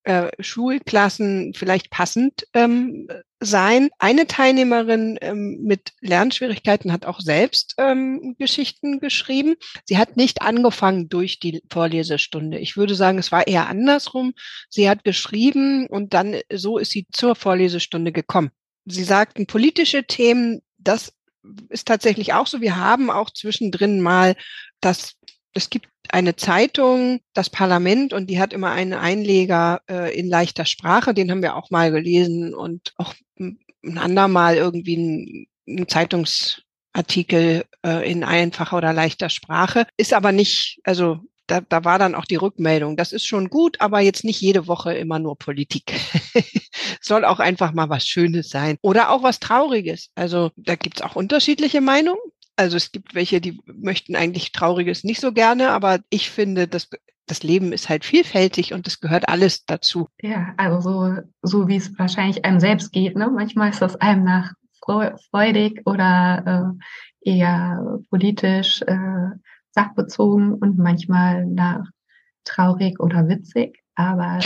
äh, 0.03 0.31
Schulklassen 0.39 1.53
vielleicht 1.53 1.89
passend 1.89 2.47
ähm, 2.53 3.07
sein. 3.39 3.89
Eine 3.99 4.27
Teilnehmerin 4.27 5.19
ähm, 5.21 5.59
mit 5.61 5.91
Lernschwierigkeiten 6.01 6.91
hat 6.91 7.05
auch 7.05 7.19
selbst 7.19 7.75
ähm, 7.77 8.35
Geschichten 8.39 8.99
geschrieben. 8.99 9.55
Sie 9.85 9.97
hat 9.97 10.17
nicht 10.17 10.41
angefangen 10.41 11.09
durch 11.09 11.39
die 11.39 11.61
Vorlesestunde. 11.69 12.59
Ich 12.59 12.77
würde 12.77 12.95
sagen, 12.95 13.17
es 13.17 13.31
war 13.31 13.45
eher 13.45 13.67
andersrum. 13.67 14.33
Sie 14.69 14.89
hat 14.89 15.03
geschrieben 15.03 15.85
und 15.87 16.13
dann 16.13 16.37
so 16.51 16.77
ist 16.77 16.91
sie 16.91 17.05
zur 17.11 17.35
Vorlesestunde 17.35 18.11
gekommen. 18.11 18.51
Sie 18.85 19.03
sagten 19.03 19.47
politische 19.47 20.05
Themen, 20.05 20.61
das 20.77 21.13
ist 21.69 21.87
tatsächlich 21.87 22.33
auch 22.33 22.47
so. 22.47 22.61
Wir 22.61 22.77
haben 22.77 23.09
auch 23.09 23.29
zwischendrin 23.29 24.01
mal 24.01 24.35
das 24.81 25.19
es 25.53 25.69
gibt 25.69 25.89
eine 26.09 26.35
Zeitung, 26.35 27.21
das 27.33 27.49
Parlament, 27.49 28.13
und 28.13 28.29
die 28.29 28.39
hat 28.39 28.53
immer 28.53 28.71
einen 28.71 28.93
Einleger 28.93 29.81
äh, 29.89 30.17
in 30.17 30.27
leichter 30.27 30.65
Sprache. 30.65 31.13
Den 31.13 31.31
haben 31.31 31.41
wir 31.41 31.55
auch 31.55 31.69
mal 31.69 31.91
gelesen 31.91 32.53
und 32.53 32.93
auch 32.97 33.13
ein 33.39 33.59
andermal 33.97 34.55
irgendwie 34.55 34.97
ein, 34.97 35.47
ein 35.67 35.87
Zeitungsartikel 35.87 37.65
äh, 37.85 38.11
in 38.11 38.23
einfacher 38.23 38.77
oder 38.77 38.93
leichter 38.93 39.29
Sprache. 39.29 39.87
Ist 39.97 40.13
aber 40.13 40.31
nicht, 40.31 40.79
also 40.83 41.19
da, 41.49 41.61
da 41.61 41.83
war 41.83 41.99
dann 41.99 42.15
auch 42.15 42.25
die 42.25 42.35
Rückmeldung. 42.35 42.95
Das 42.95 43.11
ist 43.11 43.25
schon 43.25 43.49
gut, 43.49 43.81
aber 43.81 43.99
jetzt 43.99 44.23
nicht 44.23 44.41
jede 44.41 44.67
Woche 44.67 44.93
immer 44.93 45.19
nur 45.19 45.37
Politik. 45.37 45.93
Soll 47.01 47.25
auch 47.25 47.39
einfach 47.39 47.73
mal 47.73 47.89
was 47.89 48.05
Schönes 48.05 48.49
sein. 48.49 48.77
Oder 48.81 49.09
auch 49.09 49.23
was 49.23 49.39
Trauriges. 49.39 50.09
Also 50.15 50.51
da 50.55 50.75
gibt's 50.75 51.01
auch 51.01 51.15
unterschiedliche 51.15 51.81
Meinungen. 51.81 52.19
Also 52.59 52.75
es 52.75 52.91
gibt 52.91 53.15
welche, 53.15 53.39
die 53.39 53.57
möchten 53.65 54.17
eigentlich 54.17 54.51
Trauriges 54.51 55.05
nicht 55.05 55.21
so 55.21 55.31
gerne, 55.31 55.69
aber 55.69 55.99
ich 56.09 56.29
finde, 56.29 56.67
dass 56.67 56.89
das 57.25 57.41
Leben 57.41 57.71
ist 57.71 57.87
halt 57.87 58.03
vielfältig 58.03 58.73
und 58.73 58.85
es 58.85 58.99
gehört 58.99 59.29
alles 59.29 59.65
dazu. 59.65 60.09
Ja, 60.21 60.53
also 60.57 60.81
so, 60.81 61.21
so 61.41 61.67
wie 61.69 61.77
es 61.77 61.97
wahrscheinlich 61.97 62.43
einem 62.43 62.59
selbst 62.59 62.91
geht. 62.91 63.15
Ne? 63.15 63.29
Manchmal 63.29 63.69
ist 63.69 63.81
das 63.81 63.95
einem 63.95 64.25
nach 64.25 64.53
freudig 65.29 65.81
oder 65.85 66.75
äh, 67.23 67.31
eher 67.31 67.99
politisch 68.09 68.81
äh, 68.81 69.29
sachbezogen 69.71 70.53
und 70.55 70.77
manchmal 70.77 71.45
nach 71.45 71.85
traurig 72.43 72.99
oder 72.99 73.29
witzig. 73.29 73.79
Aber 73.95 74.39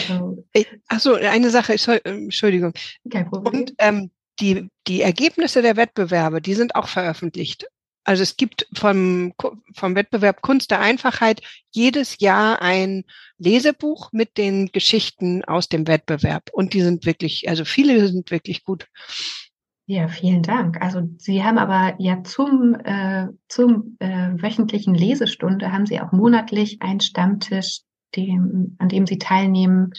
äh, 0.53 0.65
ach 0.89 0.99
so, 0.99 1.15
eine 1.15 1.49
Sache, 1.49 1.77
Entschuldigung. 2.03 2.73
Kein 3.09 3.29
Problem. 3.29 3.61
Und 3.61 3.73
ähm, 3.79 4.11
die, 4.39 4.69
die 4.87 5.01
Ergebnisse 5.01 5.61
der 5.61 5.77
Wettbewerbe, 5.77 6.41
die 6.41 6.53
sind 6.53 6.75
auch 6.75 6.87
veröffentlicht. 6.87 7.67
Also 8.03 8.23
es 8.23 8.35
gibt 8.35 8.67
vom, 8.73 9.33
vom 9.73 9.95
Wettbewerb 9.95 10.41
Kunst 10.41 10.71
der 10.71 10.81
Einfachheit 10.81 11.41
jedes 11.71 12.19
Jahr 12.19 12.61
ein 12.61 13.03
Lesebuch 13.37 14.11
mit 14.11 14.37
den 14.37 14.67
Geschichten 14.67 15.43
aus 15.45 15.69
dem 15.69 15.87
Wettbewerb. 15.87 16.49
Und 16.51 16.73
die 16.73 16.81
sind 16.81 17.05
wirklich, 17.05 17.47
also 17.47 17.65
viele 17.65 18.07
sind 18.07 18.31
wirklich 18.31 18.63
gut. 18.63 18.87
Ja, 19.85 20.07
vielen 20.07 20.43
Dank. 20.43 20.81
Also 20.81 21.01
Sie 21.17 21.43
haben 21.43 21.57
aber 21.57 21.95
ja 21.99 22.23
zum, 22.23 22.75
äh, 22.83 23.27
zum 23.49 23.97
äh, 23.99 24.31
wöchentlichen 24.41 24.95
Lesestunde 24.95 25.73
haben 25.73 25.85
Sie 25.85 25.99
auch 25.99 26.13
monatlich 26.13 26.81
einen 26.81 27.01
Stammtisch, 27.01 27.81
dem, 28.15 28.77
an 28.79 28.87
dem 28.87 29.05
Sie 29.05 29.17
teilnehmen, 29.17 29.91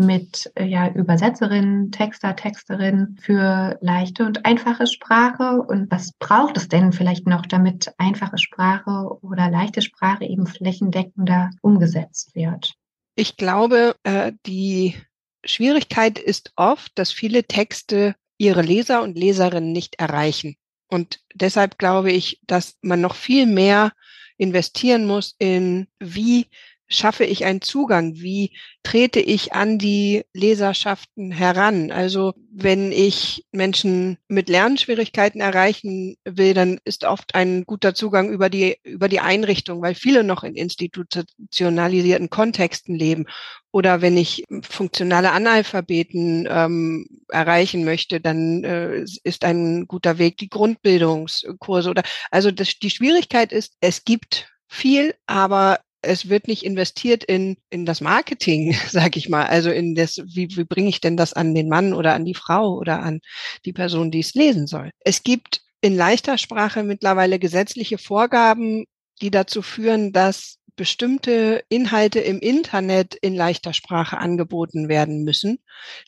mit 0.00 0.50
äh, 0.56 0.64
ja, 0.64 0.88
Übersetzerinnen, 0.88 1.92
Texter, 1.92 2.34
Texterinnen 2.34 3.18
für 3.20 3.78
leichte 3.80 4.24
und 4.24 4.44
einfache 4.44 4.86
Sprache. 4.86 5.62
Und 5.62 5.90
was 5.90 6.12
braucht 6.18 6.56
es 6.56 6.68
denn 6.68 6.92
vielleicht 6.92 7.26
noch, 7.26 7.46
damit 7.46 7.92
einfache 7.98 8.38
Sprache 8.38 9.18
oder 9.22 9.50
leichte 9.50 9.82
Sprache 9.82 10.24
eben 10.24 10.46
flächendeckender 10.46 11.50
umgesetzt 11.62 12.34
wird? 12.34 12.74
Ich 13.14 13.36
glaube, 13.36 13.94
äh, 14.02 14.32
die 14.46 14.96
Schwierigkeit 15.44 16.18
ist 16.18 16.52
oft, 16.56 16.92
dass 16.96 17.12
viele 17.12 17.44
Texte 17.44 18.14
ihre 18.38 18.62
Leser 18.62 19.02
und 19.02 19.18
Leserinnen 19.18 19.72
nicht 19.72 19.96
erreichen. 19.96 20.56
Und 20.88 21.20
deshalb 21.34 21.78
glaube 21.78 22.10
ich, 22.10 22.40
dass 22.46 22.76
man 22.80 23.00
noch 23.00 23.14
viel 23.14 23.46
mehr 23.46 23.92
investieren 24.38 25.06
muss 25.06 25.36
in, 25.38 25.86
wie 25.98 26.46
schaffe 26.90 27.24
ich 27.24 27.44
einen 27.44 27.62
Zugang? 27.62 28.16
Wie 28.16 28.52
trete 28.82 29.20
ich 29.20 29.52
an 29.52 29.78
die 29.78 30.24
Leserschaften 30.34 31.30
heran? 31.30 31.92
Also 31.92 32.34
wenn 32.52 32.90
ich 32.92 33.46
Menschen 33.52 34.18
mit 34.28 34.48
Lernschwierigkeiten 34.48 35.40
erreichen 35.40 36.16
will, 36.24 36.52
dann 36.52 36.78
ist 36.84 37.04
oft 37.04 37.34
ein 37.34 37.64
guter 37.64 37.94
Zugang 37.94 38.30
über 38.30 38.50
die, 38.50 38.76
über 38.82 39.08
die 39.08 39.20
Einrichtung, 39.20 39.80
weil 39.80 39.94
viele 39.94 40.24
noch 40.24 40.42
in 40.42 40.56
institutionalisierten 40.56 42.28
Kontexten 42.28 42.96
leben. 42.96 43.26
Oder 43.72 44.02
wenn 44.02 44.16
ich 44.16 44.44
funktionale 44.62 45.30
Analphabeten 45.30 46.48
ähm, 46.50 47.06
erreichen 47.28 47.84
möchte, 47.84 48.20
dann 48.20 48.64
äh, 48.64 49.04
ist 49.22 49.44
ein 49.44 49.86
guter 49.86 50.18
Weg 50.18 50.38
die 50.38 50.48
Grundbildungskurse 50.48 51.88
oder 51.88 52.02
also 52.32 52.50
das, 52.50 52.80
die 52.80 52.90
Schwierigkeit 52.90 53.52
ist, 53.52 53.74
es 53.80 54.04
gibt 54.04 54.48
viel, 54.66 55.14
aber 55.26 55.78
es 56.02 56.28
wird 56.28 56.48
nicht 56.48 56.64
investiert 56.64 57.24
in, 57.24 57.56
in 57.70 57.86
das 57.86 58.00
Marketing, 58.00 58.74
sag 58.88 59.16
ich 59.16 59.28
mal. 59.28 59.46
Also 59.46 59.70
in 59.70 59.94
das, 59.94 60.20
wie, 60.24 60.48
wie 60.56 60.64
bringe 60.64 60.88
ich 60.88 61.00
denn 61.00 61.16
das 61.16 61.32
an 61.32 61.54
den 61.54 61.68
Mann 61.68 61.92
oder 61.92 62.14
an 62.14 62.24
die 62.24 62.34
Frau 62.34 62.76
oder 62.76 63.02
an 63.02 63.20
die 63.64 63.72
Person, 63.72 64.10
die 64.10 64.20
es 64.20 64.34
lesen 64.34 64.66
soll. 64.66 64.90
Es 65.00 65.22
gibt 65.22 65.62
in 65.80 65.96
leichter 65.96 66.38
Sprache 66.38 66.82
mittlerweile 66.82 67.38
gesetzliche 67.38 67.98
Vorgaben, 67.98 68.84
die 69.22 69.30
dazu 69.30 69.62
führen, 69.62 70.12
dass 70.12 70.60
bestimmte 70.76 71.62
Inhalte 71.68 72.20
im 72.20 72.38
Internet 72.38 73.14
in 73.14 73.34
leichter 73.34 73.74
Sprache 73.74 74.16
angeboten 74.16 74.88
werden 74.88 75.24
müssen. 75.24 75.58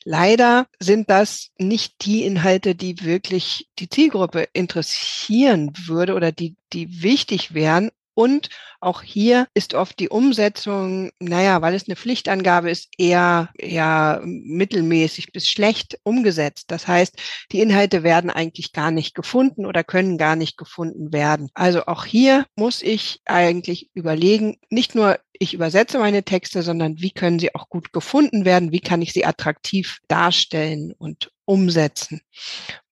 Leider 0.03 0.67
sind 0.79 1.11
das 1.11 1.51
nicht 1.59 2.05
die 2.05 2.23
Inhalte, 2.23 2.73
die 2.73 3.03
wirklich 3.03 3.69
die 3.77 3.87
Zielgruppe 3.87 4.47
interessieren 4.53 5.73
würde 5.85 6.15
oder 6.15 6.31
die, 6.31 6.55
die 6.73 7.03
wichtig 7.03 7.53
wären. 7.53 7.91
Und 8.15 8.49
auch 8.79 9.01
hier 9.01 9.47
ist 9.53 9.73
oft 9.73 9.99
die 9.99 10.09
Umsetzung, 10.09 11.11
naja, 11.19 11.61
weil 11.61 11.73
es 11.73 11.87
eine 11.87 11.95
Pflichtangabe 11.95 12.69
ist, 12.69 12.89
eher, 12.97 13.49
eher 13.57 14.21
mittelmäßig 14.23 15.31
bis 15.31 15.47
schlecht 15.47 15.99
umgesetzt. 16.03 16.69
Das 16.69 16.87
heißt, 16.87 17.19
die 17.51 17.61
Inhalte 17.61 18.03
werden 18.03 18.29
eigentlich 18.29 18.71
gar 18.73 18.91
nicht 18.91 19.15
gefunden 19.15 19.65
oder 19.65 19.83
können 19.83 20.17
gar 20.17 20.35
nicht 20.35 20.57
gefunden 20.57 21.11
werden. 21.11 21.49
Also 21.53 21.85
auch 21.85 22.05
hier 22.05 22.45
muss 22.55 22.81
ich 22.81 23.21
eigentlich 23.25 23.89
überlegen, 23.93 24.57
nicht 24.69 24.95
nur 24.95 25.19
ich 25.39 25.53
übersetze 25.53 25.97
meine 25.97 26.23
Texte, 26.23 26.61
sondern 26.61 26.99
wie 26.99 27.11
können 27.11 27.39
sie 27.39 27.53
auch 27.55 27.67
gut 27.67 27.91
gefunden 27.91 28.45
werden? 28.45 28.71
Wie 28.71 28.79
kann 28.79 29.01
ich 29.01 29.13
sie 29.13 29.25
attraktiv 29.25 29.97
darstellen 30.07 30.93
und 30.97 31.31
umsetzen? 31.45 32.21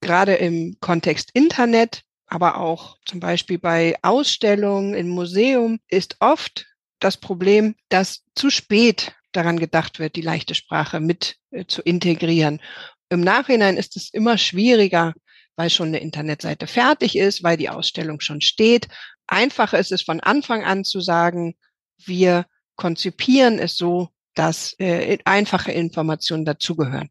Gerade 0.02 0.34
im 0.36 0.76
Kontext 0.80 1.30
Internet 1.34 2.02
aber 2.32 2.58
auch 2.58 2.98
zum 3.06 3.20
Beispiel 3.20 3.60
bei 3.60 3.98
Ausstellungen 4.04 4.94
im 4.94 5.10
Museum 5.10 5.82
ist 5.90 6.16
oft 6.22 6.66
das 7.00 7.18
Problem, 7.18 7.76
dass 7.90 8.24
zu 8.36 8.50
spät 8.50 9.14
daran 9.34 9.60
gedacht 9.60 10.00
wird, 10.00 10.16
die 10.16 10.22
leichte 10.22 10.56
Sprache 10.56 11.02
mit 11.02 11.36
äh, 11.52 11.66
zu 11.66 11.82
integrieren. 11.82 12.62
Im 13.10 13.20
Nachhinein 13.20 13.76
ist 13.76 13.98
es 13.98 14.14
immer 14.14 14.38
schwieriger, 14.38 15.14
weil 15.58 15.70
schon 15.70 15.90
eine 15.90 16.00
Internetseite 16.00 16.68
fertig 16.68 17.18
ist, 17.18 17.44
weil 17.44 17.58
die 17.58 17.70
Ausstellung 17.70 18.22
schon 18.22 18.40
steht. 18.40 18.88
Einfacher 19.28 19.78
ist 19.78 19.92
es 19.92 20.02
von 20.02 20.22
Anfang 20.22 20.64
an 20.64 20.86
zu 20.86 21.02
sagen, 21.02 21.56
wir 21.98 22.46
konzipieren 22.78 23.60
es 23.60 23.76
so, 23.76 24.08
dass 24.36 24.74
äh, 24.80 25.18
einfache 25.26 25.74
Informationen 25.74 26.46
dazugehören. 26.46 27.10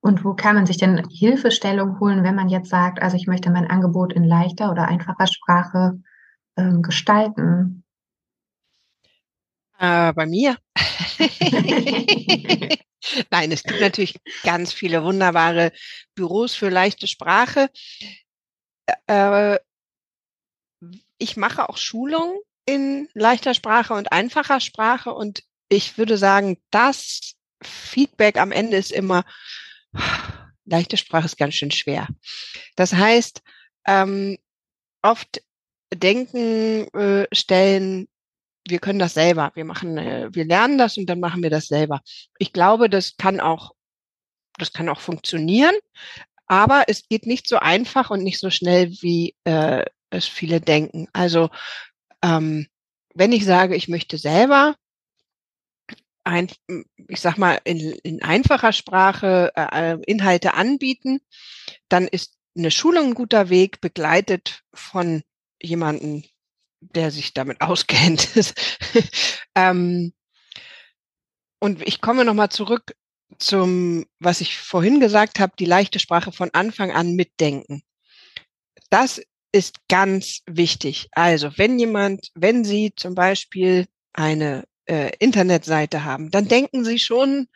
Und 0.00 0.24
wo 0.24 0.34
kann 0.34 0.54
man 0.54 0.66
sich 0.66 0.78
denn 0.78 1.06
Hilfestellung 1.10 2.00
holen, 2.00 2.24
wenn 2.24 2.34
man 2.34 2.48
jetzt 2.48 2.70
sagt, 2.70 3.02
also 3.02 3.16
ich 3.16 3.26
möchte 3.26 3.50
mein 3.50 3.66
Angebot 3.66 4.14
in 4.14 4.24
leichter 4.24 4.70
oder 4.70 4.88
einfacher 4.88 5.26
Sprache 5.26 6.00
ähm, 6.56 6.80
gestalten? 6.82 7.84
Äh, 9.78 10.14
bei 10.14 10.26
mir. 10.26 10.56
Nein, 13.30 13.52
es 13.52 13.62
gibt 13.62 13.80
natürlich 13.80 14.18
ganz 14.42 14.72
viele 14.72 15.04
wunderbare 15.04 15.72
Büros 16.14 16.54
für 16.54 16.70
leichte 16.70 17.06
Sprache. 17.06 17.68
Äh, 19.06 19.58
ich 21.18 21.36
mache 21.36 21.68
auch 21.68 21.76
Schulungen 21.76 22.38
in 22.64 23.08
leichter 23.14 23.54
Sprache 23.54 23.94
und 23.94 24.12
einfacher 24.12 24.60
Sprache 24.60 25.12
und 25.12 25.42
ich 25.68 25.98
würde 25.98 26.16
sagen, 26.16 26.58
das 26.70 27.34
Feedback 27.62 28.38
am 28.38 28.52
Ende 28.52 28.76
ist 28.76 28.92
immer, 28.92 29.24
leichte 30.64 30.96
Sprache 30.96 31.26
ist 31.26 31.38
ganz 31.38 31.54
schön 31.54 31.70
schwer. 31.70 32.08
Das 32.76 32.92
heißt, 32.92 33.42
ähm, 33.86 34.38
oft 35.02 35.42
denken 35.92 36.86
äh, 36.94 37.26
Stellen, 37.32 38.08
wir 38.68 38.78
können 38.78 38.98
das 38.98 39.14
selber, 39.14 39.50
wir 39.54 39.64
machen, 39.64 39.98
äh, 39.98 40.28
wir 40.32 40.44
lernen 40.44 40.78
das 40.78 40.96
und 40.96 41.06
dann 41.06 41.20
machen 41.20 41.42
wir 41.42 41.50
das 41.50 41.66
selber. 41.66 42.00
Ich 42.38 42.52
glaube, 42.52 42.88
das 42.88 43.16
kann 43.16 43.40
auch, 43.40 43.72
das 44.58 44.72
kann 44.72 44.88
auch 44.88 45.00
funktionieren, 45.00 45.74
aber 46.46 46.84
es 46.86 47.08
geht 47.08 47.26
nicht 47.26 47.48
so 47.48 47.56
einfach 47.58 48.10
und 48.10 48.22
nicht 48.22 48.38
so 48.38 48.50
schnell, 48.50 48.90
wie 49.00 49.34
äh, 49.44 49.84
es 50.10 50.26
viele 50.26 50.60
denken. 50.60 51.08
Also 51.12 51.50
ähm, 52.22 52.66
wenn 53.14 53.32
ich 53.32 53.44
sage, 53.44 53.74
ich 53.74 53.88
möchte 53.88 54.18
selber 54.18 54.76
ein, 56.24 56.50
ich 57.08 57.20
sag 57.20 57.38
mal, 57.38 57.60
in, 57.64 57.92
in 58.02 58.22
einfacher 58.22 58.72
Sprache 58.72 59.52
äh, 59.56 59.92
äh 59.94 59.98
Inhalte 60.06 60.54
anbieten, 60.54 61.20
dann 61.88 62.06
ist 62.06 62.36
eine 62.56 62.70
Schulung 62.70 63.08
ein 63.08 63.14
guter 63.14 63.48
Weg, 63.48 63.80
begleitet 63.80 64.62
von 64.74 65.22
jemandem, 65.62 66.24
der 66.80 67.10
sich 67.10 67.34
damit 67.34 67.60
auskennt. 67.60 68.28
ähm, 69.54 70.12
und 71.60 71.86
ich 71.86 72.00
komme 72.00 72.24
nochmal 72.24 72.48
zurück 72.48 72.94
zum, 73.38 74.06
was 74.18 74.40
ich 74.40 74.58
vorhin 74.58 74.98
gesagt 75.00 75.38
habe, 75.38 75.52
die 75.58 75.66
leichte 75.66 75.98
Sprache 75.98 76.32
von 76.32 76.50
Anfang 76.52 76.90
an 76.90 77.14
mitdenken. 77.14 77.82
Das 78.90 79.20
ist 79.52 79.78
ganz 79.88 80.40
wichtig. 80.46 81.08
Also 81.12 81.56
wenn 81.56 81.78
jemand, 81.78 82.30
wenn 82.34 82.64
Sie 82.64 82.92
zum 82.96 83.14
Beispiel 83.14 83.86
eine 84.12 84.64
äh, 84.90 85.12
Internetseite 85.20 86.04
haben, 86.04 86.30
dann 86.30 86.48
denken 86.48 86.84
Sie 86.84 86.98
schon, 86.98 87.46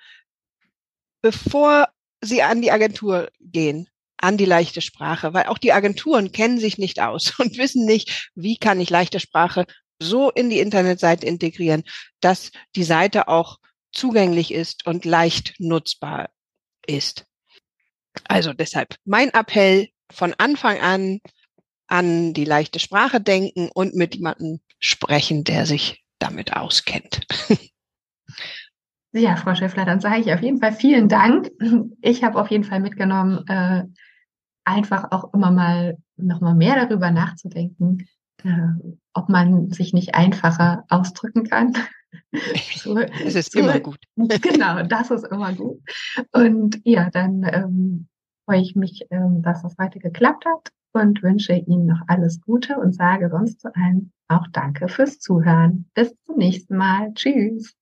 bevor 1.20 1.88
Sie 2.20 2.42
an 2.42 2.62
die 2.62 2.70
Agentur 2.70 3.29
gehen, 3.40 3.88
an 4.16 4.37
die 4.37 4.44
leichte 4.44 4.81
Sprache, 4.81 5.35
weil 5.35 5.47
auch 5.47 5.59
die 5.59 5.73
Agenturen 5.73 6.31
kennen 6.31 6.59
sich 6.59 6.79
nicht 6.79 7.01
aus 7.01 7.35
und 7.38 7.59
wissen 7.59 7.85
nicht, 7.85 8.31
wie 8.35 8.57
kann 8.57 8.81
ich 8.81 8.88
leichte 8.88 9.18
Sprache 9.18 9.66
so 9.99 10.31
in 10.31 10.49
die 10.49 10.61
Internetseite 10.61 11.27
integrieren, 11.27 11.83
dass 12.20 12.53
die 12.77 12.85
Seite 12.85 13.29
auch 13.29 13.59
zugänglich 13.92 14.53
ist 14.53 14.87
und 14.87 15.05
leicht 15.05 15.55
nutzbar 15.59 16.31
ist. 16.87 17.27
Also 18.25 18.53
deshalb 18.53 18.97
mein 19.05 19.31
Appell 19.31 19.88
von 20.11 20.35
Anfang 20.38 20.79
an 20.81 21.20
an 21.87 22.33
die 22.33 22.44
leichte 22.44 22.79
Sprache 22.79 23.20
denken 23.20 23.70
und 23.73 23.94
mit 23.94 24.14
jemandem 24.14 24.61
sprechen, 24.79 25.44
der 25.44 25.66
sich 25.66 26.04
damit 26.18 26.57
auskennt. 26.57 27.27
Ja, 29.16 29.37
Frau 29.37 29.55
Schäffler, 29.55 29.85
dann 29.85 30.00
sage 30.00 30.20
ich 30.20 30.33
auf 30.33 30.42
jeden 30.42 30.59
Fall 30.59 30.72
vielen 30.72 31.09
Dank. 31.09 31.48
Ich 32.00 32.24
habe 32.24 32.40
auf 32.40 32.50
jeden 32.50 32.64
Fall 32.64 32.81
mitgenommen, 32.81 33.44
äh, 33.46 33.85
einfach 34.64 35.12
auch 35.12 35.33
immer 35.33 35.53
mal 35.53 35.98
noch 36.16 36.40
mal 36.40 36.55
mehr 36.55 36.74
darüber 36.74 37.12
nachzudenken, 37.12 38.09
äh, 38.42 38.50
ob 39.12 39.29
man 39.29 39.70
sich 39.70 39.92
nicht 39.92 40.16
einfacher 40.16 40.85
ausdrücken 40.88 41.44
kann. 41.44 41.74
so, 42.74 42.98
es 42.98 43.37
ist 43.37 43.53
so, 43.53 43.61
immer 43.61 43.79
gut. 43.79 44.00
Genau, 44.16 44.83
das 44.83 45.12
ist 45.12 45.27
immer 45.29 45.53
gut. 45.53 45.81
Und 46.33 46.81
ja, 46.85 47.09
dann 47.11 47.44
ähm, 47.44 48.09
freue 48.46 48.62
ich 48.62 48.74
mich, 48.74 49.07
ähm, 49.11 49.42
dass 49.42 49.62
das 49.62 49.77
heute 49.81 50.00
geklappt 50.00 50.44
hat 50.44 50.72
und 50.94 51.22
wünsche 51.22 51.54
Ihnen 51.54 51.87
noch 51.87 52.00
alles 52.07 52.40
Gute 52.40 52.78
und 52.78 52.94
sage 52.94 53.28
sonst 53.28 53.61
zu 53.61 53.74
allen 53.74 54.12
auch 54.28 54.46
danke 54.52 54.88
fürs 54.88 55.18
Zuhören. 55.18 55.90
Bis 55.94 56.14
zum 56.24 56.37
nächsten 56.37 56.76
Mal. 56.76 57.12
Tschüss. 57.14 57.74